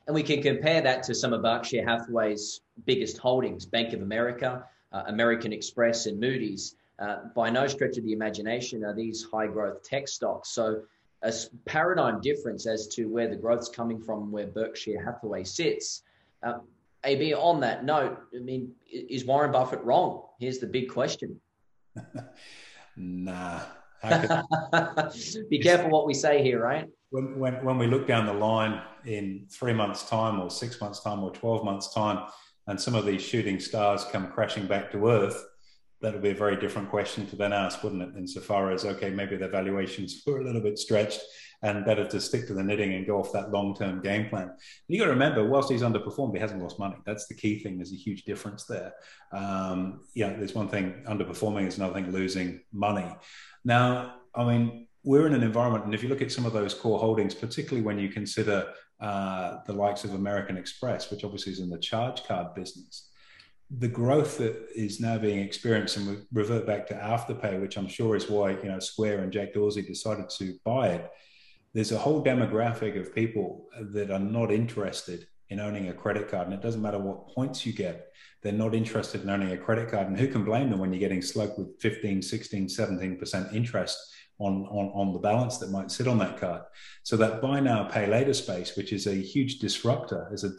And 0.07 0.13
we 0.13 0.23
can 0.23 0.41
compare 0.41 0.81
that 0.81 1.03
to 1.03 1.15
some 1.15 1.33
of 1.33 1.41
Berkshire 1.41 1.85
Hathaway's 1.85 2.61
biggest 2.85 3.17
holdings 3.17 3.65
Bank 3.65 3.93
of 3.93 4.01
America, 4.01 4.63
uh, 4.91 5.03
American 5.07 5.53
Express, 5.53 6.05
and 6.05 6.19
Moody's. 6.19 6.75
Uh, 6.99 7.19
by 7.33 7.49
no 7.49 7.65
stretch 7.65 7.97
of 7.97 8.03
the 8.03 8.11
imagination 8.11 8.83
are 8.83 8.93
these 8.93 9.25
high 9.31 9.47
growth 9.47 9.83
tech 9.83 10.07
stocks. 10.07 10.49
So, 10.49 10.81
a 11.21 11.33
paradigm 11.65 12.21
difference 12.21 12.65
as 12.65 12.87
to 12.87 13.05
where 13.05 13.27
the 13.27 13.35
growth's 13.35 13.69
coming 13.69 14.01
from, 14.01 14.31
where 14.31 14.47
Berkshire 14.47 15.03
Hathaway 15.03 15.43
sits. 15.43 16.03
Uh, 16.43 16.59
AB, 17.03 17.33
on 17.33 17.59
that 17.61 17.83
note, 17.85 18.19
I 18.35 18.39
mean, 18.39 18.71
is 18.89 19.25
Warren 19.25 19.51
Buffett 19.51 19.81
wrong? 19.83 20.23
Here's 20.39 20.59
the 20.59 20.67
big 20.67 20.89
question. 20.89 21.39
nah. 22.97 23.61
Be 25.49 25.59
careful 25.59 25.89
what 25.89 26.07
we 26.07 26.13
say 26.13 26.41
here, 26.41 26.61
right? 26.61 26.87
When, 27.09 27.39
when, 27.39 27.63
when 27.65 27.77
we 27.77 27.87
look 27.87 28.07
down 28.07 28.25
the 28.25 28.33
line 28.33 28.81
in 29.05 29.47
three 29.49 29.73
months' 29.73 30.07
time, 30.09 30.39
or 30.39 30.49
six 30.49 30.79
months' 30.79 31.01
time, 31.01 31.23
or 31.23 31.31
12 31.31 31.65
months' 31.65 31.93
time, 31.93 32.27
and 32.69 32.79
some 32.79 32.93
of 32.93 33.05
these 33.05 33.21
shooting 33.21 33.59
stars 33.59 34.05
come 34.11 34.27
crashing 34.27 34.67
back 34.67 34.91
to 34.91 35.09
Earth, 35.09 35.43
that 36.01 36.13
would 36.13 36.21
be 36.21 36.29
a 36.29 36.35
very 36.35 36.55
different 36.55 36.89
question 36.89 37.25
to 37.27 37.35
then 37.35 37.51
ask, 37.51 37.83
wouldn't 37.83 38.03
it? 38.03 38.17
Insofar 38.17 38.71
as, 38.71 38.85
okay, 38.85 39.09
maybe 39.09 39.35
their 39.35 39.49
valuations 39.49 40.21
were 40.25 40.39
a 40.39 40.43
little 40.43 40.61
bit 40.61 40.77
stretched 40.77 41.19
and 41.63 41.83
better 41.83 42.05
to 42.07 42.21
stick 42.21 42.45
to 42.47 42.53
the 42.53 42.63
knitting 42.63 42.93
and 42.93 43.07
go 43.07 43.19
off 43.19 43.33
that 43.33 43.51
long 43.51 43.75
term 43.75 44.01
game 44.01 44.29
plan. 44.29 44.51
You 44.87 44.99
got 44.99 45.05
to 45.05 45.11
remember, 45.11 45.49
whilst 45.49 45.71
he's 45.71 45.81
underperformed, 45.81 46.35
he 46.35 46.39
hasn't 46.39 46.61
lost 46.61 46.79
money. 46.79 46.95
That's 47.07 47.27
the 47.27 47.33
key 47.33 47.57
thing. 47.59 47.77
There's 47.77 47.91
a 47.91 47.97
huge 47.97 48.23
difference 48.23 48.65
there. 48.65 48.93
Um, 49.33 50.01
yeah, 50.13 50.33
there's 50.37 50.53
one 50.53 50.69
thing 50.69 51.03
underperforming, 51.07 51.67
is 51.67 51.77
another 51.77 51.95
thing 51.95 52.11
losing 52.11 52.61
money. 52.71 53.11
Now, 53.65 54.13
I 54.35 54.45
mean, 54.45 54.87
we're 55.03 55.27
in 55.27 55.33
an 55.33 55.43
environment, 55.43 55.85
and 55.85 55.93
if 55.93 56.03
you 56.03 56.09
look 56.09 56.21
at 56.21 56.31
some 56.31 56.45
of 56.45 56.53
those 56.53 56.73
core 56.73 56.99
holdings, 56.99 57.33
particularly 57.33 57.81
when 57.81 57.97
you 57.99 58.09
consider 58.09 58.73
uh, 58.99 59.57
the 59.65 59.73
likes 59.73 60.03
of 60.03 60.13
American 60.13 60.57
Express, 60.57 61.09
which 61.09 61.23
obviously 61.23 61.53
is 61.53 61.59
in 61.59 61.69
the 61.69 61.79
charge 61.79 62.23
card 62.25 62.53
business, 62.53 63.09
the 63.77 63.87
growth 63.87 64.37
that 64.39 64.67
is 64.75 64.99
now 64.99 65.17
being 65.17 65.39
experienced, 65.39 65.97
and 65.97 66.07
we 66.07 66.17
revert 66.33 66.65
back 66.65 66.87
to 66.87 66.95
Afterpay, 66.95 67.61
which 67.61 67.77
I'm 67.77 67.87
sure 67.87 68.15
is 68.15 68.29
why 68.29 68.51
you 68.51 68.65
know 68.65 68.79
Square 68.79 69.19
and 69.19 69.31
Jack 69.31 69.53
Dorsey 69.53 69.83
decided 69.83 70.29
to 70.37 70.55
buy 70.65 70.89
it. 70.89 71.09
There's 71.73 71.91
a 71.91 71.99
whole 71.99 72.23
demographic 72.23 72.99
of 72.99 73.13
people 73.13 73.67
that 73.91 74.09
are 74.09 74.19
not 74.19 74.51
interested 74.51 75.27
in 75.49 75.59
owning 75.59 75.89
a 75.89 75.93
credit 75.93 76.29
card, 76.29 76.47
and 76.47 76.53
it 76.53 76.61
doesn't 76.61 76.81
matter 76.81 76.99
what 76.99 77.27
points 77.29 77.65
you 77.65 77.73
get. 77.73 78.07
They're 78.41 78.51
not 78.51 78.73
interested 78.73 79.21
in 79.21 79.29
owning 79.29 79.51
a 79.51 79.57
credit 79.57 79.89
card, 79.89 80.07
and 80.07 80.19
who 80.19 80.27
can 80.27 80.43
blame 80.43 80.71
them 80.71 80.79
when 80.79 80.91
you're 80.91 80.99
getting 80.99 81.21
slugged 81.21 81.57
with 81.57 81.79
15, 81.79 82.21
16, 82.21 82.67
17% 82.67 83.53
interest 83.53 83.97
on, 84.39 84.65
on, 84.71 84.91
on 84.95 85.13
the 85.13 85.19
balance 85.19 85.57
that 85.57 85.69
might 85.69 85.91
sit 85.91 86.07
on 86.07 86.17
that 86.17 86.39
card. 86.39 86.61
So 87.03 87.17
that 87.17 87.41
buy 87.41 87.59
now, 87.59 87.83
pay 87.83 88.07
later 88.07 88.33
space, 88.33 88.75
which 88.75 88.93
is 88.93 89.05
a 89.05 89.13
huge 89.13 89.59
disruptor, 89.59 90.29
is 90.31 90.43
a, 90.43 90.51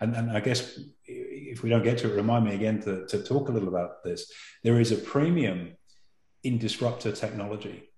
and, 0.00 0.14
and 0.14 0.30
I 0.30 0.40
guess 0.40 0.78
if 1.06 1.62
we 1.62 1.70
don't 1.70 1.82
get 1.82 1.98
to 1.98 2.12
it, 2.12 2.16
remind 2.16 2.44
me 2.44 2.54
again 2.54 2.80
to, 2.82 3.06
to 3.06 3.22
talk 3.22 3.48
a 3.48 3.52
little 3.52 3.68
about 3.68 4.04
this. 4.04 4.30
There 4.62 4.78
is 4.78 4.92
a 4.92 4.96
premium 4.96 5.76
in 6.44 6.58
disruptor 6.58 7.12
technology. 7.12 7.88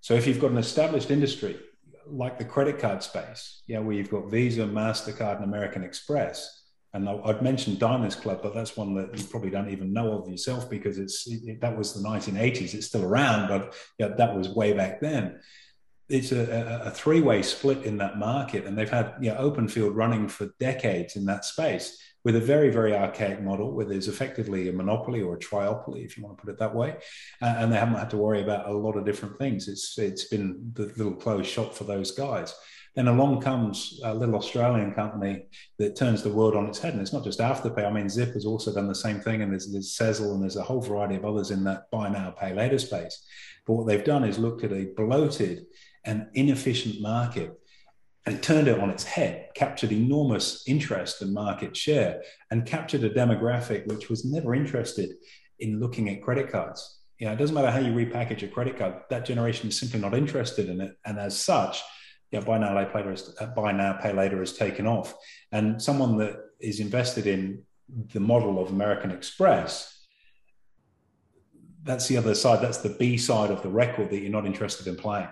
So 0.00 0.14
if 0.14 0.26
you've 0.26 0.40
got 0.40 0.52
an 0.52 0.58
established 0.58 1.10
industry 1.10 1.58
like 2.06 2.38
the 2.38 2.44
credit 2.44 2.78
card 2.78 3.02
space, 3.02 3.62
yeah, 3.66 3.80
where 3.80 3.94
you've 3.96 4.10
got 4.10 4.30
Visa, 4.30 4.62
Mastercard, 4.62 5.36
and 5.36 5.44
American 5.44 5.82
Express, 5.82 6.59
and 6.92 7.08
I've 7.08 7.42
mentioned 7.42 7.78
Diners 7.78 8.16
Club, 8.16 8.40
but 8.42 8.52
that's 8.52 8.76
one 8.76 8.94
that 8.94 9.16
you 9.16 9.24
probably 9.24 9.50
don't 9.50 9.70
even 9.70 9.92
know 9.92 10.18
of 10.18 10.28
yourself 10.28 10.68
because 10.68 10.98
it's 10.98 11.26
it, 11.28 11.60
that 11.60 11.76
was 11.76 11.94
the 11.94 12.06
1980s. 12.06 12.74
It's 12.74 12.86
still 12.86 13.04
around, 13.04 13.48
but 13.48 13.74
yeah, 13.98 14.08
that 14.08 14.36
was 14.36 14.48
way 14.48 14.72
back 14.72 15.00
then. 15.00 15.40
It's 16.08 16.32
a, 16.32 16.82
a 16.84 16.90
three-way 16.90 17.42
split 17.42 17.84
in 17.84 17.98
that 17.98 18.18
market, 18.18 18.64
and 18.64 18.76
they've 18.76 18.90
had 18.90 19.14
you 19.20 19.30
know, 19.30 19.36
open 19.36 19.68
field 19.68 19.94
running 19.94 20.26
for 20.26 20.50
decades 20.58 21.14
in 21.14 21.24
that 21.26 21.44
space 21.44 21.96
with 22.24 22.36
a 22.36 22.40
very, 22.40 22.70
very 22.70 22.94
archaic 22.94 23.40
model 23.40 23.72
where 23.72 23.86
there's 23.86 24.08
effectively 24.08 24.68
a 24.68 24.72
monopoly 24.72 25.22
or 25.22 25.34
a 25.34 25.38
triopoly, 25.38 26.04
if 26.04 26.16
you 26.16 26.24
want 26.24 26.36
to 26.36 26.44
put 26.44 26.52
it 26.52 26.58
that 26.58 26.74
way. 26.74 26.96
Uh, 27.40 27.54
and 27.58 27.72
they 27.72 27.78
haven't 27.78 27.94
had 27.94 28.10
to 28.10 28.16
worry 28.16 28.42
about 28.42 28.68
a 28.68 28.72
lot 28.72 28.96
of 28.96 29.06
different 29.06 29.38
things. 29.38 29.68
It's 29.68 29.96
it's 29.98 30.24
been 30.24 30.72
the 30.74 30.92
little 30.96 31.14
closed 31.14 31.48
shop 31.48 31.72
for 31.72 31.84
those 31.84 32.10
guys. 32.10 32.54
Then 32.96 33.08
along 33.08 33.40
comes 33.40 34.00
a 34.04 34.14
little 34.14 34.34
Australian 34.34 34.92
company 34.92 35.44
that 35.78 35.96
turns 35.96 36.22
the 36.22 36.32
world 36.32 36.56
on 36.56 36.66
its 36.66 36.78
head. 36.78 36.92
And 36.92 37.02
it's 37.02 37.12
not 37.12 37.24
just 37.24 37.38
Afterpay. 37.38 37.86
I 37.86 37.90
mean, 37.90 38.08
Zip 38.08 38.34
has 38.34 38.44
also 38.44 38.74
done 38.74 38.88
the 38.88 38.94
same 38.94 39.20
thing. 39.20 39.42
And 39.42 39.52
there's, 39.52 39.70
there's 39.70 39.96
Sezzle 39.96 40.32
and 40.34 40.42
there's 40.42 40.56
a 40.56 40.62
whole 40.62 40.80
variety 40.80 41.14
of 41.14 41.24
others 41.24 41.50
in 41.50 41.62
that 41.64 41.90
buy 41.92 42.08
now, 42.08 42.30
pay 42.30 42.52
later 42.52 42.78
space. 42.78 43.24
But 43.66 43.74
what 43.74 43.86
they've 43.86 44.04
done 44.04 44.24
is 44.24 44.38
looked 44.38 44.64
at 44.64 44.72
a 44.72 44.88
bloated 44.96 45.66
and 46.04 46.26
inefficient 46.34 47.00
market 47.00 47.52
and 48.26 48.42
turned 48.42 48.68
it 48.68 48.78
on 48.78 48.90
its 48.90 49.04
head, 49.04 49.48
captured 49.54 49.92
enormous 49.92 50.64
interest 50.66 51.22
and 51.22 51.32
market 51.32 51.76
share, 51.76 52.22
and 52.50 52.66
captured 52.66 53.04
a 53.04 53.10
demographic 53.10 53.86
which 53.86 54.10
was 54.10 54.24
never 54.24 54.54
interested 54.54 55.10
in 55.58 55.80
looking 55.80 56.08
at 56.08 56.22
credit 56.22 56.50
cards. 56.50 56.98
You 57.18 57.26
know, 57.26 57.32
it 57.32 57.36
doesn't 57.36 57.54
matter 57.54 57.70
how 57.70 57.78
you 57.78 57.92
repackage 57.92 58.42
a 58.42 58.48
credit 58.48 58.78
card, 58.78 58.94
that 59.10 59.26
generation 59.26 59.68
is 59.68 59.78
simply 59.78 60.00
not 60.00 60.14
interested 60.14 60.68
in 60.68 60.80
it. 60.80 60.96
And 61.04 61.18
as 61.18 61.38
such, 61.38 61.82
yeah, 62.30 62.40
buy 62.40 62.58
now, 62.58 62.84
pay 62.84 62.98
later, 62.98 63.12
is, 63.12 63.34
uh, 63.40 63.46
buy 63.46 63.72
now, 63.72 63.92
pay 63.94 64.12
later 64.12 64.38
has 64.38 64.52
taken 64.52 64.86
off. 64.86 65.14
And 65.50 65.82
someone 65.82 66.16
that 66.18 66.36
is 66.60 66.80
invested 66.80 67.26
in 67.26 67.62
the 68.12 68.20
model 68.20 68.62
of 68.62 68.70
American 68.70 69.10
Express, 69.10 70.06
that's 71.82 72.06
the 72.06 72.16
other 72.16 72.34
side. 72.34 72.60
That's 72.60 72.78
the 72.78 72.90
B 72.90 73.16
side 73.16 73.50
of 73.50 73.62
the 73.62 73.68
record 73.68 74.10
that 74.10 74.20
you're 74.20 74.30
not 74.30 74.46
interested 74.46 74.86
in 74.86 74.96
playing. 74.96 75.28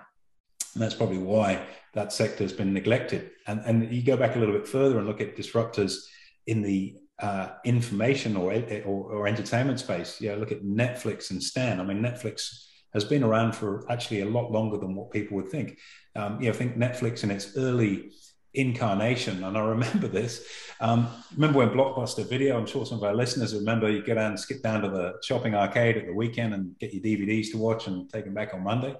And 0.73 0.83
that's 0.83 0.95
probably 0.95 1.19
why 1.19 1.65
that 1.93 2.11
sector 2.11 2.43
has 2.43 2.53
been 2.53 2.73
neglected. 2.73 3.31
And, 3.47 3.61
and 3.65 3.93
you 3.93 4.03
go 4.03 4.17
back 4.17 4.35
a 4.35 4.39
little 4.39 4.55
bit 4.55 4.67
further 4.67 4.97
and 4.97 5.07
look 5.07 5.21
at 5.21 5.37
disruptors 5.37 6.05
in 6.47 6.61
the 6.61 6.97
uh, 7.19 7.49
information 7.65 8.35
or, 8.35 8.53
or, 8.85 9.11
or 9.13 9.27
entertainment 9.27 9.79
space. 9.79 10.19
Yeah, 10.19 10.35
look 10.35 10.51
at 10.51 10.63
Netflix 10.63 11.31
and 11.31 11.41
Stan. 11.41 11.79
I 11.79 11.83
mean, 11.83 12.01
Netflix 12.01 12.65
has 12.93 13.03
been 13.03 13.23
around 13.23 13.55
for 13.55 13.89
actually 13.91 14.21
a 14.21 14.25
lot 14.25 14.51
longer 14.51 14.77
than 14.77 14.95
what 14.95 15.11
people 15.11 15.37
would 15.37 15.49
think. 15.49 15.77
Um, 16.15 16.41
you 16.41 16.47
know, 16.47 16.53
I 16.53 16.57
think 16.57 16.77
Netflix 16.77 17.23
in 17.23 17.31
its 17.31 17.55
early 17.57 18.11
incarnation, 18.53 19.43
and 19.43 19.57
I 19.57 19.61
remember 19.61 20.07
this. 20.19 20.47
Um, 20.79 21.07
remember 21.35 21.59
when 21.59 21.69
Blockbuster 21.69 22.27
Video? 22.27 22.57
I'm 22.57 22.65
sure 22.65 22.85
some 22.85 22.97
of 22.97 23.03
our 23.03 23.13
listeners 23.13 23.53
remember. 23.53 23.89
You 23.89 24.03
go 24.03 24.15
down, 24.15 24.31
and 24.31 24.39
skip 24.39 24.61
down 24.61 24.81
to 24.81 24.89
the 24.89 25.13
shopping 25.23 25.55
arcade 25.55 25.97
at 25.97 26.05
the 26.05 26.13
weekend, 26.13 26.53
and 26.53 26.77
get 26.79 26.93
your 26.93 27.03
DVDs 27.03 27.51
to 27.51 27.57
watch 27.57 27.87
and 27.87 28.09
take 28.09 28.25
them 28.25 28.33
back 28.33 28.53
on 28.53 28.63
Monday. 28.63 28.95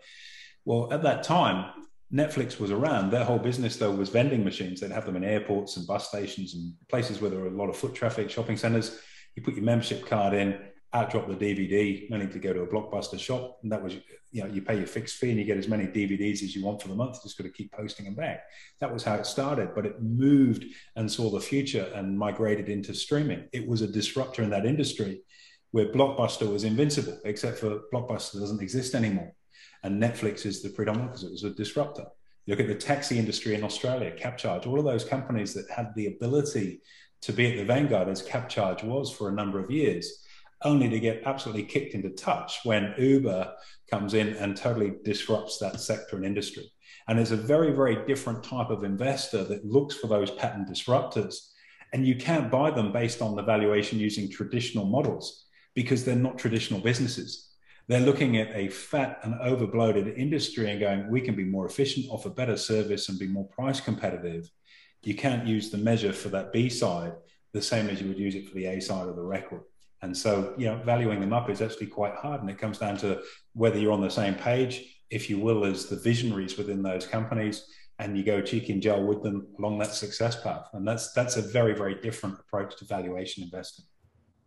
Well, 0.66 0.92
at 0.94 1.04
that 1.04 1.24
time, 1.24 1.72
Netflix 2.14 2.60
was 2.60 2.72
around. 2.72 3.12
Their 3.12 3.24
whole 3.24 3.40
business, 3.40 3.78
though, 3.78 3.92
was 3.92 4.10
vending 4.10 4.44
machines. 4.44 4.82
They'd 4.82 4.92
have 4.92 5.06
them 5.06 5.16
in 5.16 5.24
airports 5.24 5.78
and 5.78 5.86
bus 5.86 6.08
stations 6.08 6.56
and 6.56 6.74
places 6.90 7.22
where 7.22 7.30
there 7.30 7.40
were 7.40 7.48
a 7.48 7.52
lot 7.52 7.70
of 7.70 7.78
foot 7.78 7.94
traffic, 7.94 8.30
shopping 8.30 8.58
centers. 8.58 9.00
You 9.36 9.44
put 9.44 9.54
your 9.54 9.64
membership 9.64 10.06
card 10.08 10.34
in, 10.34 10.60
outdrop 10.94 11.28
the 11.28 11.36
DVD, 11.36 12.10
no 12.10 12.18
need 12.18 12.32
to 12.32 12.40
go 12.40 12.52
to 12.52 12.62
a 12.62 12.68
blockbuster 12.68 13.20
shop. 13.20 13.60
And 13.62 13.72
that 13.72 13.84
was, 13.84 13.96
you 14.32 14.44
know, 14.44 14.48
you 14.48 14.62
pay 14.62 14.78
your 14.78 14.88
fixed 14.88 15.18
fee 15.18 15.30
and 15.30 15.40
you 15.40 15.46
get 15.46 15.58
as 15.58 15.68
many 15.68 15.86
DVDs 15.86 16.44
as 16.44 16.56
you 16.56 16.64
want 16.64 16.82
for 16.82 16.88
the 16.88 16.96
month. 16.96 17.22
Just 17.22 17.38
got 17.38 17.44
to 17.44 17.52
keep 17.52 17.72
posting 17.72 18.06
them 18.06 18.16
back. 18.16 18.44
That 18.80 18.92
was 18.92 19.04
how 19.04 19.16
it 19.16 19.26
started, 19.26 19.76
but 19.76 19.86
it 19.86 20.02
moved 20.02 20.66
and 20.96 21.12
saw 21.12 21.30
the 21.30 21.40
future 21.40 21.92
and 21.94 22.18
migrated 22.18 22.70
into 22.70 22.94
streaming. 22.96 23.48
It 23.54 23.68
was 23.68 23.82
a 23.82 23.88
disruptor 23.88 24.42
in 24.42 24.50
that 24.50 24.66
industry 24.66 25.22
where 25.72 25.92
Blockbuster 25.92 26.52
was 26.52 26.64
invincible, 26.64 27.20
except 27.24 27.60
for 27.60 27.82
Blockbuster 27.94 28.40
doesn't 28.40 28.62
exist 28.62 28.96
anymore. 28.96 29.34
And 29.84 30.02
Netflix 30.02 30.46
is 30.46 30.64
the 30.64 30.70
predominant 30.70 31.12
because 31.12 31.24
it 31.24 31.32
was 31.32 31.44
a 31.44 31.52
disruptor. 31.52 32.06
You 32.46 32.54
look 32.56 32.62
at 32.62 32.68
the 32.68 32.74
taxi 32.74 33.20
industry 33.20 33.54
in 33.54 33.64
Australia, 33.64 34.12
Cabcharge, 34.18 34.66
all 34.66 34.80
of 34.80 34.86
those 34.86 35.06
companies 35.06 35.54
that 35.54 35.70
had 35.70 35.94
the 35.96 36.08
ability 36.08 36.82
to 37.22 37.32
be 37.32 37.52
at 37.52 37.58
the 37.58 37.66
vanguard 37.66 38.10
as 38.10 38.28
Cabcharge 38.28 38.84
was 38.84 39.12
for 39.12 39.30
a 39.30 39.34
number 39.34 39.60
of 39.60 39.70
years 39.70 40.26
only 40.64 40.90
to 40.90 41.00
get 41.00 41.24
absolutely 41.26 41.64
kicked 41.64 41.94
into 41.94 42.10
touch 42.10 42.60
when 42.64 42.94
Uber 42.98 43.54
comes 43.90 44.14
in 44.14 44.30
and 44.30 44.56
totally 44.56 44.94
disrupts 45.04 45.58
that 45.60 45.80
sector 45.80 46.16
and 46.16 46.26
industry. 46.26 46.72
And 47.08 47.20
it's 47.20 47.32
a 47.32 47.38
very, 47.38 47.72
very 47.72 48.06
different 48.06 48.44
type 48.44 48.70
of 48.70 48.84
investor 48.84 49.44
that 49.46 49.66
looks 49.66 49.96
for 49.96 50.08
those 50.08 50.32
pattern 50.32 50.66
disruptors. 50.66 51.36
And 51.92 52.06
you 52.06 52.16
can't 52.16 52.52
buy 52.52 52.72
them 52.72 52.92
based 52.92 53.22
on 53.22 53.36
the 53.36 53.42
valuation 53.42 53.98
using 53.98 54.30
traditional 54.30 54.86
models 54.86 55.46
because 55.74 56.06
they're 56.06 56.16
not 56.16 56.38
traditional 56.38 56.82
businesses. 56.82 57.50
They're 57.88 58.00
looking 58.00 58.38
at 58.38 58.56
a 58.56 58.70
fat 58.70 59.20
and 59.24 59.34
overbloated 59.36 60.16
industry 60.16 60.70
and 60.70 60.80
going, 60.80 61.10
we 61.10 61.22
can 61.22 61.36
be 61.36 61.46
more 61.46 61.66
efficient, 61.66 62.06
offer 62.10 62.30
better 62.30 62.58
service, 62.58 63.10
and 63.10 63.18
be 63.18 63.28
more 63.28 63.48
price 63.48 63.82
competitive. 63.82 64.52
You 65.02 65.16
can't 65.16 65.48
use 65.48 65.72
the 65.72 65.80
measure 65.80 66.14
for 66.14 66.30
that 66.30 66.54
B 66.54 66.70
side 66.70 67.14
the 67.54 67.62
same 67.62 67.90
as 67.90 68.00
you 68.00 68.08
would 68.08 68.20
use 68.20 68.36
it 68.36 68.48
for 68.48 68.54
the 68.54 68.66
A 68.66 68.80
side 68.80 69.08
of 69.08 69.16
the 69.16 69.24
record. 69.24 69.62
And 70.02 70.16
so, 70.16 70.54
you 70.58 70.66
know, 70.66 70.78
valuing 70.78 71.20
them 71.20 71.34
up 71.34 71.50
is 71.50 71.62
actually 71.62 71.88
quite 71.88 72.16
hard. 72.16 72.42
And 72.42 72.50
it 72.50 72.58
comes 72.58 72.78
down 72.78 72.98
to 72.98 73.22
whether 73.54 73.78
you're 73.78 73.92
on 73.92 74.02
the 74.02 74.10
same 74.10 74.36
page, 74.36 75.02
if 75.10 75.30
you 75.30 75.40
will, 75.40 75.66
as 75.66 75.88
the 75.88 75.98
visionaries 75.98 76.58
within 76.58 76.82
those 76.82 77.06
companies, 77.06 77.66
and 78.00 78.18
you 78.18 78.24
go 78.24 78.42
cheek 78.42 78.70
and 78.70 78.82
jowl 78.82 79.06
with 79.06 79.22
them 79.24 79.48
along 79.60 79.78
that 79.80 79.94
success 79.94 80.42
path. 80.42 80.70
And 80.74 80.88
that's 80.88 81.12
that's 81.12 81.36
a 81.36 81.42
very, 81.42 81.76
very 81.76 81.96
different 81.96 82.40
approach 82.40 82.78
to 82.78 82.86
valuation 82.86 83.44
investing. 83.44 83.86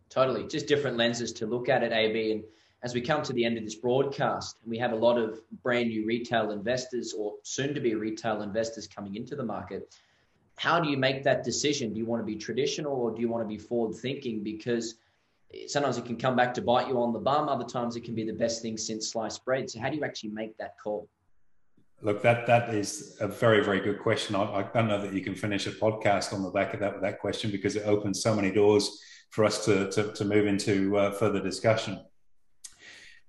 Totally. 0.09 0.47
Just 0.47 0.67
different 0.67 0.97
lenses 0.97 1.31
to 1.33 1.45
look 1.45 1.69
at 1.69 1.83
it, 1.83 1.91
AB. 1.91 2.31
And 2.31 2.43
as 2.81 2.93
we 2.93 3.01
come 3.01 3.21
to 3.23 3.33
the 3.33 3.45
end 3.45 3.57
of 3.57 3.63
this 3.63 3.75
broadcast, 3.75 4.57
and 4.63 4.69
we 4.69 4.77
have 4.79 4.91
a 4.91 4.95
lot 4.95 5.17
of 5.17 5.39
brand 5.61 5.89
new 5.89 6.05
retail 6.05 6.51
investors 6.51 7.13
or 7.13 7.35
soon 7.43 7.73
to 7.75 7.81
be 7.81 7.93
retail 7.95 8.41
investors 8.41 8.87
coming 8.87 9.15
into 9.15 9.35
the 9.35 9.43
market, 9.43 9.95
how 10.55 10.79
do 10.79 10.89
you 10.89 10.97
make 10.97 11.23
that 11.23 11.43
decision? 11.43 11.93
Do 11.93 11.99
you 11.99 12.05
want 12.05 12.21
to 12.21 12.25
be 12.25 12.35
traditional 12.35 12.93
or 12.93 13.11
do 13.11 13.21
you 13.21 13.29
want 13.29 13.43
to 13.43 13.47
be 13.47 13.57
forward 13.57 13.95
thinking? 13.95 14.43
Because 14.43 14.95
sometimes 15.67 15.97
it 15.97 16.05
can 16.05 16.17
come 16.17 16.35
back 16.35 16.53
to 16.55 16.61
bite 16.61 16.87
you 16.87 17.01
on 17.01 17.13
the 17.13 17.19
bum, 17.19 17.49
other 17.49 17.65
times 17.65 17.95
it 17.95 18.03
can 18.03 18.15
be 18.15 18.25
the 18.25 18.33
best 18.33 18.61
thing 18.61 18.77
since 18.77 19.11
sliced 19.11 19.43
bread. 19.45 19.69
So, 19.69 19.79
how 19.79 19.89
do 19.89 19.95
you 19.97 20.03
actually 20.03 20.29
make 20.29 20.57
that 20.57 20.75
call? 20.83 21.07
Look, 22.01 22.21
that 22.21 22.45
that 22.47 22.73
is 22.73 23.17
a 23.21 23.27
very 23.27 23.63
very 23.63 23.79
good 23.79 23.99
question. 23.99 24.35
I, 24.35 24.43
I, 24.43 24.63
don't 24.63 24.87
know 24.87 25.01
that 25.01 25.13
you 25.13 25.21
can 25.21 25.35
finish 25.35 25.67
a 25.67 25.71
podcast 25.71 26.33
on 26.33 26.43
the 26.43 26.49
back 26.49 26.73
of 26.73 26.79
that 26.81 26.93
with 26.93 27.01
that 27.03 27.19
question 27.19 27.49
because 27.51 27.75
it 27.75 27.83
opens 27.85 28.21
so 28.21 28.35
many 28.35 28.51
doors 28.51 29.01
for 29.29 29.45
us 29.45 29.63
to 29.65 29.89
to, 29.91 30.11
to 30.13 30.25
move 30.25 30.47
into 30.47 30.97
uh, 30.97 31.11
further 31.11 31.41
discussion 31.41 31.99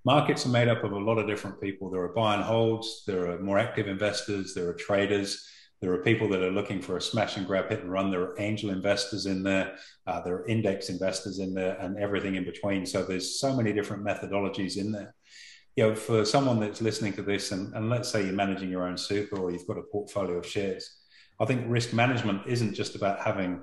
markets 0.04 0.44
are 0.44 0.50
made 0.50 0.68
up 0.68 0.84
of 0.84 0.92
a 0.92 0.98
lot 0.98 1.18
of 1.18 1.26
different 1.26 1.60
people. 1.60 1.90
There 1.90 2.02
are 2.02 2.08
buy 2.08 2.34
and 2.34 2.44
holds, 2.44 3.04
there 3.06 3.30
are 3.30 3.38
more 3.38 3.58
active 3.58 3.88
investors, 3.88 4.54
there 4.54 4.68
are 4.68 4.74
traders, 4.74 5.48
there 5.84 5.92
are 5.92 5.98
people 5.98 6.26
that 6.30 6.42
are 6.42 6.50
looking 6.50 6.80
for 6.80 6.96
a 6.96 7.00
smash 7.00 7.36
and 7.36 7.46
grab 7.46 7.68
hit 7.68 7.82
and 7.82 7.92
run. 7.92 8.10
There 8.10 8.22
are 8.22 8.40
angel 8.40 8.70
investors 8.70 9.26
in 9.26 9.42
there, 9.42 9.76
uh, 10.06 10.22
there 10.22 10.36
are 10.36 10.46
index 10.46 10.88
investors 10.88 11.40
in 11.40 11.52
there, 11.52 11.76
and 11.78 11.98
everything 11.98 12.36
in 12.36 12.44
between. 12.44 12.86
So 12.86 13.02
there's 13.02 13.38
so 13.38 13.54
many 13.54 13.70
different 13.74 14.02
methodologies 14.02 14.78
in 14.78 14.92
there. 14.92 15.14
You 15.76 15.88
know, 15.88 15.94
for 15.94 16.24
someone 16.24 16.58
that's 16.58 16.80
listening 16.80 17.12
to 17.14 17.22
this, 17.22 17.52
and, 17.52 17.74
and 17.74 17.90
let's 17.90 18.08
say 18.08 18.24
you're 18.24 18.32
managing 18.32 18.70
your 18.70 18.88
own 18.88 18.96
super 18.96 19.36
or 19.36 19.50
you've 19.50 19.66
got 19.66 19.76
a 19.76 19.82
portfolio 19.82 20.38
of 20.38 20.46
shares, 20.46 21.02
I 21.38 21.44
think 21.44 21.66
risk 21.66 21.92
management 21.92 22.46
isn't 22.46 22.72
just 22.72 22.94
about 22.94 23.20
having 23.20 23.62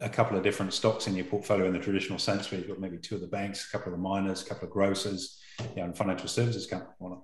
a 0.00 0.08
couple 0.08 0.38
of 0.38 0.42
different 0.42 0.72
stocks 0.72 1.06
in 1.06 1.14
your 1.14 1.26
portfolio 1.26 1.66
in 1.66 1.74
the 1.74 1.80
traditional 1.80 2.18
sense, 2.18 2.50
where 2.50 2.58
you've 2.58 2.68
got 2.68 2.80
maybe 2.80 2.96
two 2.96 3.16
of 3.16 3.20
the 3.20 3.26
banks, 3.26 3.68
a 3.68 3.70
couple 3.70 3.92
of 3.92 3.98
the 3.98 4.02
miners, 4.02 4.40
a 4.40 4.46
couple 4.46 4.68
of 4.68 4.72
grocers, 4.72 5.38
you 5.60 5.66
know, 5.76 5.84
and 5.84 5.98
financial 5.98 6.28
services 6.28 6.66
company. 6.66 7.18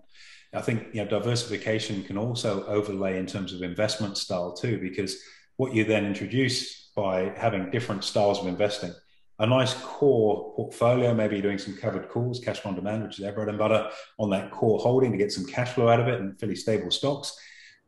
I 0.53 0.61
think 0.63 0.89
you 0.93 1.03
know 1.03 1.09
diversification 1.09 2.03
can 2.03 2.19
also 2.19 2.65
overlay 2.67 3.19
in 3.19 3.27
terms 3.27 3.53
of 3.53 3.63
investment 3.63 4.19
style 4.19 4.53
too, 4.53 4.79
because 4.79 5.17
what 5.57 5.75
you 5.75 5.85
then 5.85 6.05
introduce 6.05 6.91
by 6.97 7.33
having 7.37 7.71
different 7.71 8.03
styles 8.03 8.41
of 8.41 8.47
investing, 8.47 8.93
a 9.39 9.47
nice 9.47 9.75
core 9.75 10.53
portfolio, 10.57 11.15
maybe 11.15 11.41
doing 11.41 11.59
some 11.59 11.77
covered 11.77 12.09
calls, 12.09 12.41
cash 12.41 12.65
on 12.65 12.75
demand, 12.75 13.05
which 13.05 13.19
is 13.19 13.25
their 13.25 13.33
bread 13.33 13.49
and 13.49 13.59
butter, 13.59 13.75
uh, 13.75 13.91
on 14.19 14.31
that 14.31 14.51
core 14.51 14.79
holding 14.79 15.13
to 15.13 15.19
get 15.19 15.33
some 15.33 15.47
cash 15.47 15.71
flow 15.71 15.89
out 15.89 16.01
of 16.01 16.09
it 16.09 16.21
and 16.21 16.39
fairly 16.39 16.57
stable 16.57 16.91
stocks 16.91 17.37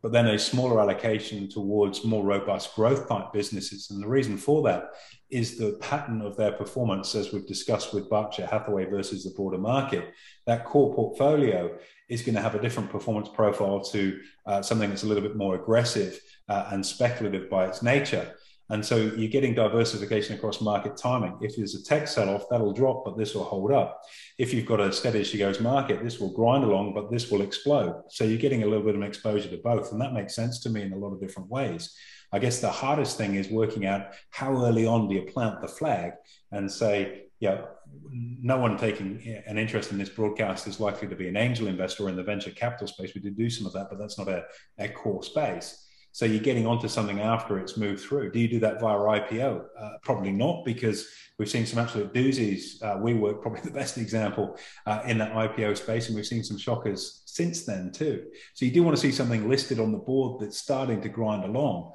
but 0.03 0.11
then 0.11 0.27
a 0.27 0.39
smaller 0.39 0.81
allocation 0.81 1.49
towards 1.49 2.05
more 2.05 2.25
robust 2.25 2.75
growth 2.75 3.09
type 3.09 3.33
businesses. 3.33 3.91
And 3.91 4.03
the 4.03 4.09
reason 4.09 4.37
for 4.37 4.63
that 4.65 4.91
is 5.31 5.57
the 5.57 5.79
pattern 5.81 6.21
of 6.21 6.37
their 6.37 6.53
performance, 6.53 7.15
as 7.15 7.33
we've 7.33 7.47
discussed 7.47 7.95
with 7.95 8.11
Berkshire 8.11 8.47
Hathaway 8.47 8.87
versus 8.87 9.25
the 9.25 9.31
broader 9.31 9.59
market. 9.59 10.13
That 10.47 10.65
core 10.65 10.95
portfolio 10.95 11.79
is 12.09 12.23
going 12.23 12.35
to 12.35 12.43
have 12.43 12.57
a 12.57 12.61
different 12.61 12.91
performance 12.91 13.29
profile 13.29 13.81
to 13.81 14.21
uh, 14.45 14.61
something 14.61 14.91
that's 14.91 15.05
a 15.05 15.07
little 15.07 15.23
bit 15.23 15.37
more 15.37 15.55
aggressive 15.55 16.21
uh, 16.49 16.69
and 16.73 16.85
speculative 16.85 17.49
by 17.49 17.67
its 17.67 17.83
nature. 17.83 18.35
And 18.71 18.85
so 18.85 18.97
you're 18.97 19.29
getting 19.31 19.55
diversification 19.55 20.35
across 20.35 20.61
market 20.61 20.97
timing. 20.97 21.37
If 21.41 21.57
there's 21.57 21.75
a 21.75 21.83
tech 21.83 22.09
sell 22.09 22.31
off, 22.31 22.49
that'll 22.51 22.73
drop, 22.73 23.05
but 23.05 23.19
this 23.19 23.35
will 23.35 23.45
hold 23.45 23.73
up. 23.73 24.01
If 24.39 24.55
you've 24.55 24.67
got 24.67 24.81
a 24.81 24.93
steady 24.93 25.21
as 25.21 25.27
she 25.27 25.39
goes 25.39 25.61
market, 25.61 26.03
this 26.03 26.19
will 26.19 26.33
grind 26.33 26.65
along, 26.65 26.95
but 26.95 27.11
this 27.11 27.31
will 27.31 27.43
explode. 27.43 28.03
So 28.09 28.25
you're 28.25 28.39
getting 28.39 28.63
a 28.63 28.67
little 28.67 28.85
bit 28.85 28.95
of 28.95 29.03
exposure 29.03 29.51
to 29.51 29.59
both. 29.59 29.93
And 29.93 30.01
that 30.01 30.15
makes 30.15 30.35
sense 30.35 30.61
to 30.61 30.71
me 30.71 30.83
in 30.83 30.93
a 30.93 30.99
lot 30.99 31.13
of 31.13 31.21
different 31.21 31.51
ways. 31.51 31.95
I 32.33 32.39
guess 32.39 32.61
the 32.61 32.71
hardest 32.71 33.19
thing 33.19 33.35
is 33.35 33.49
working 33.49 33.85
out 33.85 34.07
how 34.31 34.65
early 34.65 34.87
on 34.87 35.09
do 35.09 35.15
you 35.15 35.23
plant 35.23 35.61
the 35.61 35.69
flag 35.69 36.13
and 36.51 36.71
say, 36.71 37.25
yeah, 37.41 37.63
no 38.11 38.57
one 38.57 38.79
taking 38.79 39.43
an 39.47 39.59
interest 39.59 39.93
in 39.93 39.99
this 39.99 40.09
broadcast 40.09 40.67
is 40.67 40.81
likely 40.81 41.09
to 41.09 41.17
be 41.17 41.29
an 41.29 41.37
angel 41.37 41.67
investor 41.67 42.09
in 42.09 42.17
the 42.17 42.23
venture 42.23 42.53
capital 42.53 42.87
space. 42.87 43.15
We 43.15 43.21
did 43.21 43.37
do 43.37 43.51
some 43.51 43.67
of 43.67 43.75
that, 43.75 43.89
but 43.91 43.99
that's 43.99 44.17
not 44.17 44.29
a, 44.29 44.45
a 44.79 44.89
core 44.89 45.23
space. 45.23 45.87
So 46.13 46.27
you're 46.27 46.43
getting 46.43 46.67
onto 46.67 46.89
something 46.89 47.21
after 47.21 47.59
it's 47.59 47.79
moved 47.79 48.03
through. 48.03 48.33
Do 48.33 48.39
you 48.39 48.49
do 48.49 48.61
that 48.61 48.81
via 48.81 48.97
IPO? 48.97 49.65
Uh, 49.79 49.91
probably 50.03 50.31
not, 50.31 50.63
because 50.65 51.09
we've 51.39 51.49
seen 51.49 51.65
some 51.65 51.79
absolute 51.79 52.13
doozies. 52.13 52.83
Uh, 52.83 52.99
WeWork 52.99 53.41
probably 53.41 53.61
the 53.65 53.71
best 53.71 53.97
example 53.97 54.59
uh, 54.87 55.03
in 55.07 55.17
that 55.19 55.33
IPO 55.33 55.77
space, 55.79 56.09
and 56.09 56.17
we've 56.17 56.27
seen 56.27 56.45
some 56.45 56.59
shockers 56.59 57.23
since 57.25 57.65
then 57.65 57.91
too. 57.93 58.27
So 58.53 58.67
you 58.67 58.71
do 58.71 58.83
want 58.83 58.95
to 58.95 59.01
see 59.01 59.11
something 59.11 59.49
listed 59.49 59.81
on 59.81 59.91
the 59.91 59.99
board 59.99 60.41
that's 60.41 60.59
starting 60.59 61.01
to 61.01 61.09
grind 61.09 61.45
along. 61.45 61.93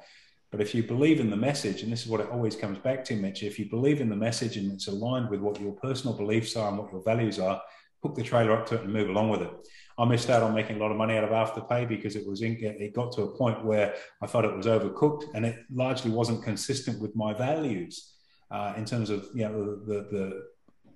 But 0.50 0.60
if 0.60 0.74
you 0.74 0.82
believe 0.82 1.20
in 1.20 1.30
the 1.30 1.36
message, 1.36 1.82
and 1.82 1.92
this 1.92 2.02
is 2.02 2.08
what 2.08 2.20
it 2.20 2.30
always 2.30 2.56
comes 2.56 2.78
back 2.78 3.04
to, 3.04 3.14
Mitch, 3.14 3.42
if 3.42 3.58
you 3.58 3.68
believe 3.68 4.00
in 4.00 4.08
the 4.08 4.16
message 4.16 4.56
and 4.56 4.72
it's 4.72 4.88
aligned 4.88 5.30
with 5.30 5.40
what 5.40 5.60
your 5.60 5.72
personal 5.72 6.16
beliefs 6.16 6.56
are 6.56 6.68
and 6.68 6.78
what 6.78 6.90
your 6.90 7.02
values 7.02 7.38
are, 7.38 7.60
hook 8.02 8.14
the 8.14 8.22
trailer 8.22 8.58
up 8.58 8.66
to 8.66 8.76
it 8.76 8.82
and 8.82 8.92
move 8.92 9.10
along 9.10 9.28
with 9.28 9.42
it. 9.42 9.50
I 9.98 10.04
missed 10.04 10.30
out 10.30 10.42
on 10.42 10.54
making 10.54 10.76
a 10.76 10.78
lot 10.78 10.92
of 10.92 10.96
money 10.96 11.16
out 11.16 11.24
of 11.24 11.30
Afterpay 11.30 11.88
because 11.88 12.14
it 12.14 12.26
was 12.26 12.42
in, 12.42 12.56
it 12.60 12.94
got 12.94 13.10
to 13.12 13.22
a 13.22 13.36
point 13.36 13.64
where 13.64 13.96
I 14.22 14.26
thought 14.26 14.44
it 14.44 14.56
was 14.56 14.66
overcooked 14.66 15.24
and 15.34 15.44
it 15.44 15.58
largely 15.72 16.12
wasn't 16.12 16.44
consistent 16.44 17.00
with 17.00 17.16
my 17.16 17.34
values 17.34 18.14
uh, 18.50 18.74
in 18.76 18.84
terms 18.84 19.10
of 19.10 19.28
you 19.34 19.42
know 19.42 19.76
the, 19.86 20.06
the 20.10 20.42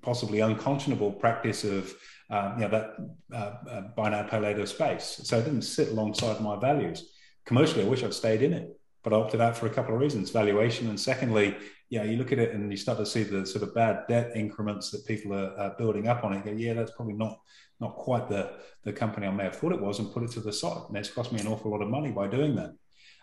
possibly 0.02 0.40
unconscionable 0.40 1.12
practice 1.12 1.64
of 1.64 1.94
uh, 2.30 2.52
you 2.56 2.62
know 2.62 2.68
that 2.68 2.96
uh, 3.32 3.70
uh, 3.70 3.80
buy 3.96 4.08
now 4.10 4.22
pay 4.22 4.38
later 4.38 4.66
space. 4.66 5.20
So 5.24 5.38
it 5.38 5.44
didn't 5.44 5.62
sit 5.62 5.88
alongside 5.88 6.40
my 6.40 6.58
values. 6.58 7.10
Commercially, 7.44 7.84
I 7.84 7.88
wish 7.88 8.02
I'd 8.02 8.14
stayed 8.14 8.42
in 8.42 8.52
it, 8.52 8.78
but 9.02 9.12
I 9.12 9.16
opted 9.16 9.40
out 9.40 9.56
for 9.56 9.66
a 9.66 9.70
couple 9.70 9.94
of 9.94 10.00
reasons: 10.00 10.30
valuation, 10.30 10.88
and 10.88 10.98
secondly, 10.98 11.56
yeah, 11.90 12.04
you 12.04 12.16
look 12.16 12.32
at 12.32 12.38
it 12.38 12.54
and 12.54 12.70
you 12.70 12.76
start 12.76 12.98
to 12.98 13.06
see 13.06 13.22
the 13.22 13.44
sort 13.44 13.64
of 13.64 13.74
bad 13.74 14.04
debt 14.08 14.32
increments 14.34 14.90
that 14.90 15.04
people 15.06 15.34
are, 15.34 15.54
are 15.58 15.74
building 15.76 16.08
up 16.08 16.24
on 16.24 16.32
it. 16.32 16.44
Go, 16.44 16.52
yeah, 16.52 16.72
that's 16.72 16.92
probably 16.92 17.14
not 17.14 17.38
not 17.82 17.96
quite 17.96 18.28
the, 18.28 18.52
the 18.84 18.92
company 18.92 19.26
I 19.26 19.30
may 19.30 19.44
have 19.44 19.56
thought 19.56 19.72
it 19.72 19.80
was 19.80 19.98
and 19.98 20.10
put 20.10 20.22
it 20.22 20.30
to 20.32 20.40
the 20.40 20.52
side. 20.52 20.84
And 20.88 20.96
it's 20.96 21.10
cost 21.10 21.32
me 21.32 21.40
an 21.40 21.46
awful 21.46 21.70
lot 21.70 21.82
of 21.82 21.88
money 21.88 22.10
by 22.10 22.28
doing 22.28 22.54
that. 22.56 22.72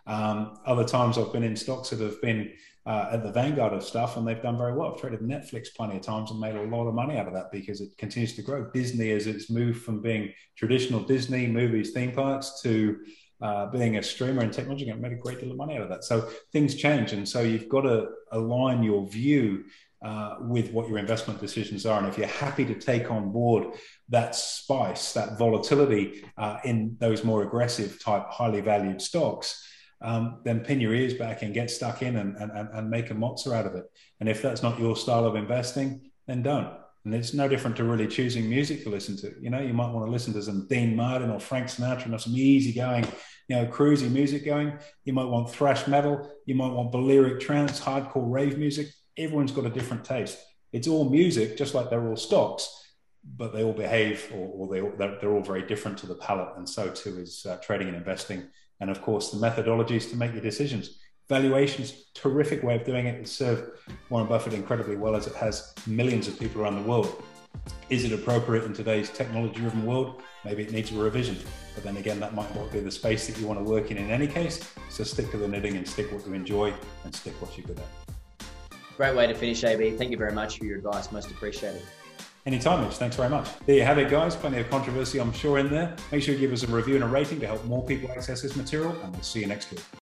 Um, 0.05 0.59
other 0.65 0.85
times 0.85 1.17
I've 1.17 1.33
been 1.33 1.43
in 1.43 1.55
stocks 1.55 1.89
that 1.89 1.99
have 1.99 2.21
been 2.21 2.51
uh, 2.85 3.09
at 3.11 3.23
the 3.23 3.31
vanguard 3.31 3.73
of 3.73 3.83
stuff 3.83 4.17
and 4.17 4.27
they've 4.27 4.41
done 4.41 4.57
very 4.57 4.73
well. 4.73 4.91
I've 4.91 4.99
traded 4.99 5.21
Netflix 5.21 5.67
plenty 5.75 5.97
of 5.97 6.01
times 6.01 6.31
and 6.31 6.39
made 6.39 6.55
a 6.55 6.63
lot 6.63 6.87
of 6.87 6.93
money 6.93 7.17
out 7.17 7.27
of 7.27 7.33
that 7.33 7.51
because 7.51 7.81
it 7.81 7.89
continues 7.97 8.35
to 8.35 8.41
grow. 8.41 8.69
Disney, 8.71 9.11
as 9.11 9.27
it's 9.27 9.49
moved 9.49 9.83
from 9.83 10.01
being 10.01 10.33
traditional 10.55 11.01
Disney 11.01 11.47
movies, 11.47 11.91
theme 11.91 12.11
parks 12.11 12.61
to 12.63 12.99
uh, 13.41 13.67
being 13.67 13.97
a 13.97 14.03
streamer 14.03 14.41
and 14.41 14.51
technology, 14.51 14.91
I've 14.91 14.99
made 14.99 15.13
a 15.13 15.17
great 15.17 15.39
deal 15.39 15.51
of 15.51 15.57
money 15.57 15.75
out 15.77 15.83
of 15.83 15.89
that. 15.89 16.03
So 16.03 16.29
things 16.51 16.75
change. 16.75 17.13
And 17.13 17.27
so 17.27 17.41
you've 17.41 17.69
got 17.69 17.81
to 17.81 18.07
align 18.31 18.83
your 18.83 19.07
view 19.07 19.65
uh, 20.01 20.35
with 20.41 20.71
what 20.71 20.89
your 20.89 20.97
investment 20.97 21.39
decisions 21.39 21.85
are. 21.85 21.99
And 21.99 22.07
if 22.07 22.17
you're 22.17 22.27
happy 22.27 22.65
to 22.65 22.73
take 22.73 23.11
on 23.11 23.31
board 23.31 23.75
that 24.09 24.35
spice, 24.35 25.13
that 25.13 25.37
volatility 25.37 26.23
uh, 26.37 26.57
in 26.63 26.97
those 26.99 27.23
more 27.23 27.43
aggressive 27.43 28.01
type, 28.03 28.25
highly 28.29 28.61
valued 28.61 29.01
stocks, 29.01 29.65
um, 30.01 30.41
then 30.45 30.61
pin 30.61 30.79
your 30.79 30.93
ears 30.93 31.13
back 31.13 31.41
and 31.41 31.53
get 31.53 31.69
stuck 31.69 32.01
in 32.01 32.15
and, 32.15 32.35
and, 32.37 32.51
and 32.51 32.89
make 32.89 33.11
a 33.11 33.13
mozza 33.13 33.53
out 33.53 33.65
of 33.65 33.75
it. 33.75 33.85
And 34.19 34.29
if 34.29 34.41
that's 34.41 34.63
not 34.63 34.79
your 34.79 34.95
style 34.95 35.25
of 35.25 35.35
investing, 35.35 36.11
then 36.27 36.41
don't. 36.41 36.73
And 37.05 37.15
it's 37.15 37.33
no 37.33 37.47
different 37.47 37.77
to 37.77 37.83
really 37.83 38.07
choosing 38.07 38.49
music 38.49 38.83
to 38.83 38.89
listen 38.89 39.15
to. 39.17 39.33
You 39.41 39.49
know, 39.49 39.61
you 39.61 39.73
might 39.73 39.91
want 39.91 40.05
to 40.05 40.11
listen 40.11 40.33
to 40.33 40.41
some 40.41 40.67
Dean 40.67 40.95
Martin 40.95 41.29
or 41.29 41.39
Frank 41.39 41.67
Sinatra 41.67 42.13
or 42.13 42.19
some 42.19 42.35
easy 42.35 42.73
going, 42.73 43.05
you 43.47 43.55
know, 43.55 43.65
cruisy 43.65 44.11
music 44.11 44.45
going. 44.45 44.77
You 45.05 45.13
might 45.13 45.25
want 45.25 45.49
thrash 45.49 45.87
metal. 45.87 46.29
You 46.45 46.55
might 46.55 46.71
want 46.71 46.91
Balearic 46.91 47.39
trance, 47.39 47.79
hardcore 47.79 48.29
rave 48.29 48.57
music 48.57 48.87
everyone's 49.19 49.51
got 49.51 49.65
a 49.65 49.69
different 49.69 50.03
taste. 50.03 50.39
It's 50.71 50.87
all 50.87 51.09
music, 51.09 51.57
just 51.57 51.73
like 51.73 51.89
they're 51.89 52.07
all 52.07 52.15
stocks, 52.15 52.69
but 53.23 53.53
they 53.53 53.63
all 53.63 53.73
behave 53.73 54.31
or, 54.33 54.47
or 54.47 54.67
they, 54.67 54.81
they're, 54.97 55.17
they're, 55.19 55.31
all 55.31 55.41
very 55.41 55.61
different 55.61 55.97
to 55.99 56.07
the 56.07 56.15
palate. 56.15 56.55
And 56.57 56.67
so 56.67 56.89
too 56.89 57.19
is 57.19 57.45
uh, 57.45 57.57
trading 57.57 57.87
and 57.87 57.97
investing. 57.97 58.47
And 58.79 58.89
of 58.89 59.01
course, 59.01 59.31
the 59.31 59.37
methodologies 59.37 60.09
to 60.11 60.15
make 60.15 60.33
your 60.33 60.41
decisions. 60.41 60.99
Valuations, 61.27 62.05
terrific 62.15 62.63
way 62.63 62.75
of 62.75 62.85
doing 62.85 63.05
it. 63.05 63.19
It's 63.19 63.31
served 63.31 63.71
Warren 64.09 64.27
Buffett 64.27 64.53
incredibly 64.53 64.95
well 64.95 65.15
as 65.15 65.27
it 65.27 65.35
has 65.35 65.73
millions 65.85 66.27
of 66.27 66.39
people 66.39 66.61
around 66.61 66.75
the 66.75 66.89
world. 66.89 67.23
Is 67.89 68.03
it 68.03 68.13
appropriate 68.13 68.63
in 68.63 68.73
today's 68.73 69.09
technology 69.09 69.59
driven 69.59 69.85
world? 69.85 70.21
Maybe 70.45 70.63
it 70.63 70.71
needs 70.71 70.91
a 70.91 70.95
revision. 70.95 71.37
But 71.75 71.83
then 71.83 71.97
again, 71.97 72.19
that 72.19 72.33
might 72.33 72.53
not 72.55 72.71
be 72.71 72.79
the 72.79 72.91
space 72.91 73.27
that 73.27 73.37
you 73.39 73.47
want 73.47 73.59
to 73.59 73.63
work 73.63 73.91
in 73.91 73.97
in 73.97 74.09
any 74.09 74.27
case. 74.27 74.59
So 74.89 75.03
stick 75.03 75.29
to 75.31 75.37
the 75.37 75.47
knitting 75.47 75.75
and 75.75 75.87
stick 75.87 76.11
what 76.11 76.25
you 76.25 76.33
enjoy 76.33 76.73
and 77.03 77.13
stick 77.13 77.39
what 77.41 77.57
you're 77.57 77.67
good 77.67 77.79
at. 77.79 78.45
Great 78.97 79.15
way 79.15 79.27
to 79.27 79.33
finish, 79.33 79.63
AB. 79.63 79.91
Thank 79.91 80.11
you 80.11 80.17
very 80.17 80.33
much 80.33 80.57
for 80.57 80.65
your 80.65 80.77
advice. 80.77 81.11
Most 81.11 81.31
appreciated. 81.31 81.81
Anytime, 82.49 82.83
Mitch. 82.83 82.95
Thanks 82.95 83.15
very 83.15 83.29
much. 83.29 83.47
There 83.67 83.75
you 83.75 83.83
have 83.83 83.99
it, 83.99 84.09
guys. 84.09 84.35
Plenty 84.35 84.59
of 84.59 84.71
controversy, 84.71 85.19
I'm 85.19 85.31
sure, 85.31 85.59
in 85.59 85.69
there. 85.69 85.95
Make 86.11 86.23
sure 86.23 86.33
you 86.33 86.39
give 86.39 86.51
us 86.51 86.63
a 86.63 86.67
review 86.67 86.95
and 86.95 87.03
a 87.03 87.07
rating 87.07 87.39
to 87.41 87.45
help 87.45 87.63
more 87.65 87.85
people 87.85 88.09
access 88.09 88.41
this 88.41 88.55
material, 88.55 88.89
and 89.03 89.13
we'll 89.13 89.21
see 89.21 89.41
you 89.41 89.45
next 89.45 89.69
week. 89.69 89.81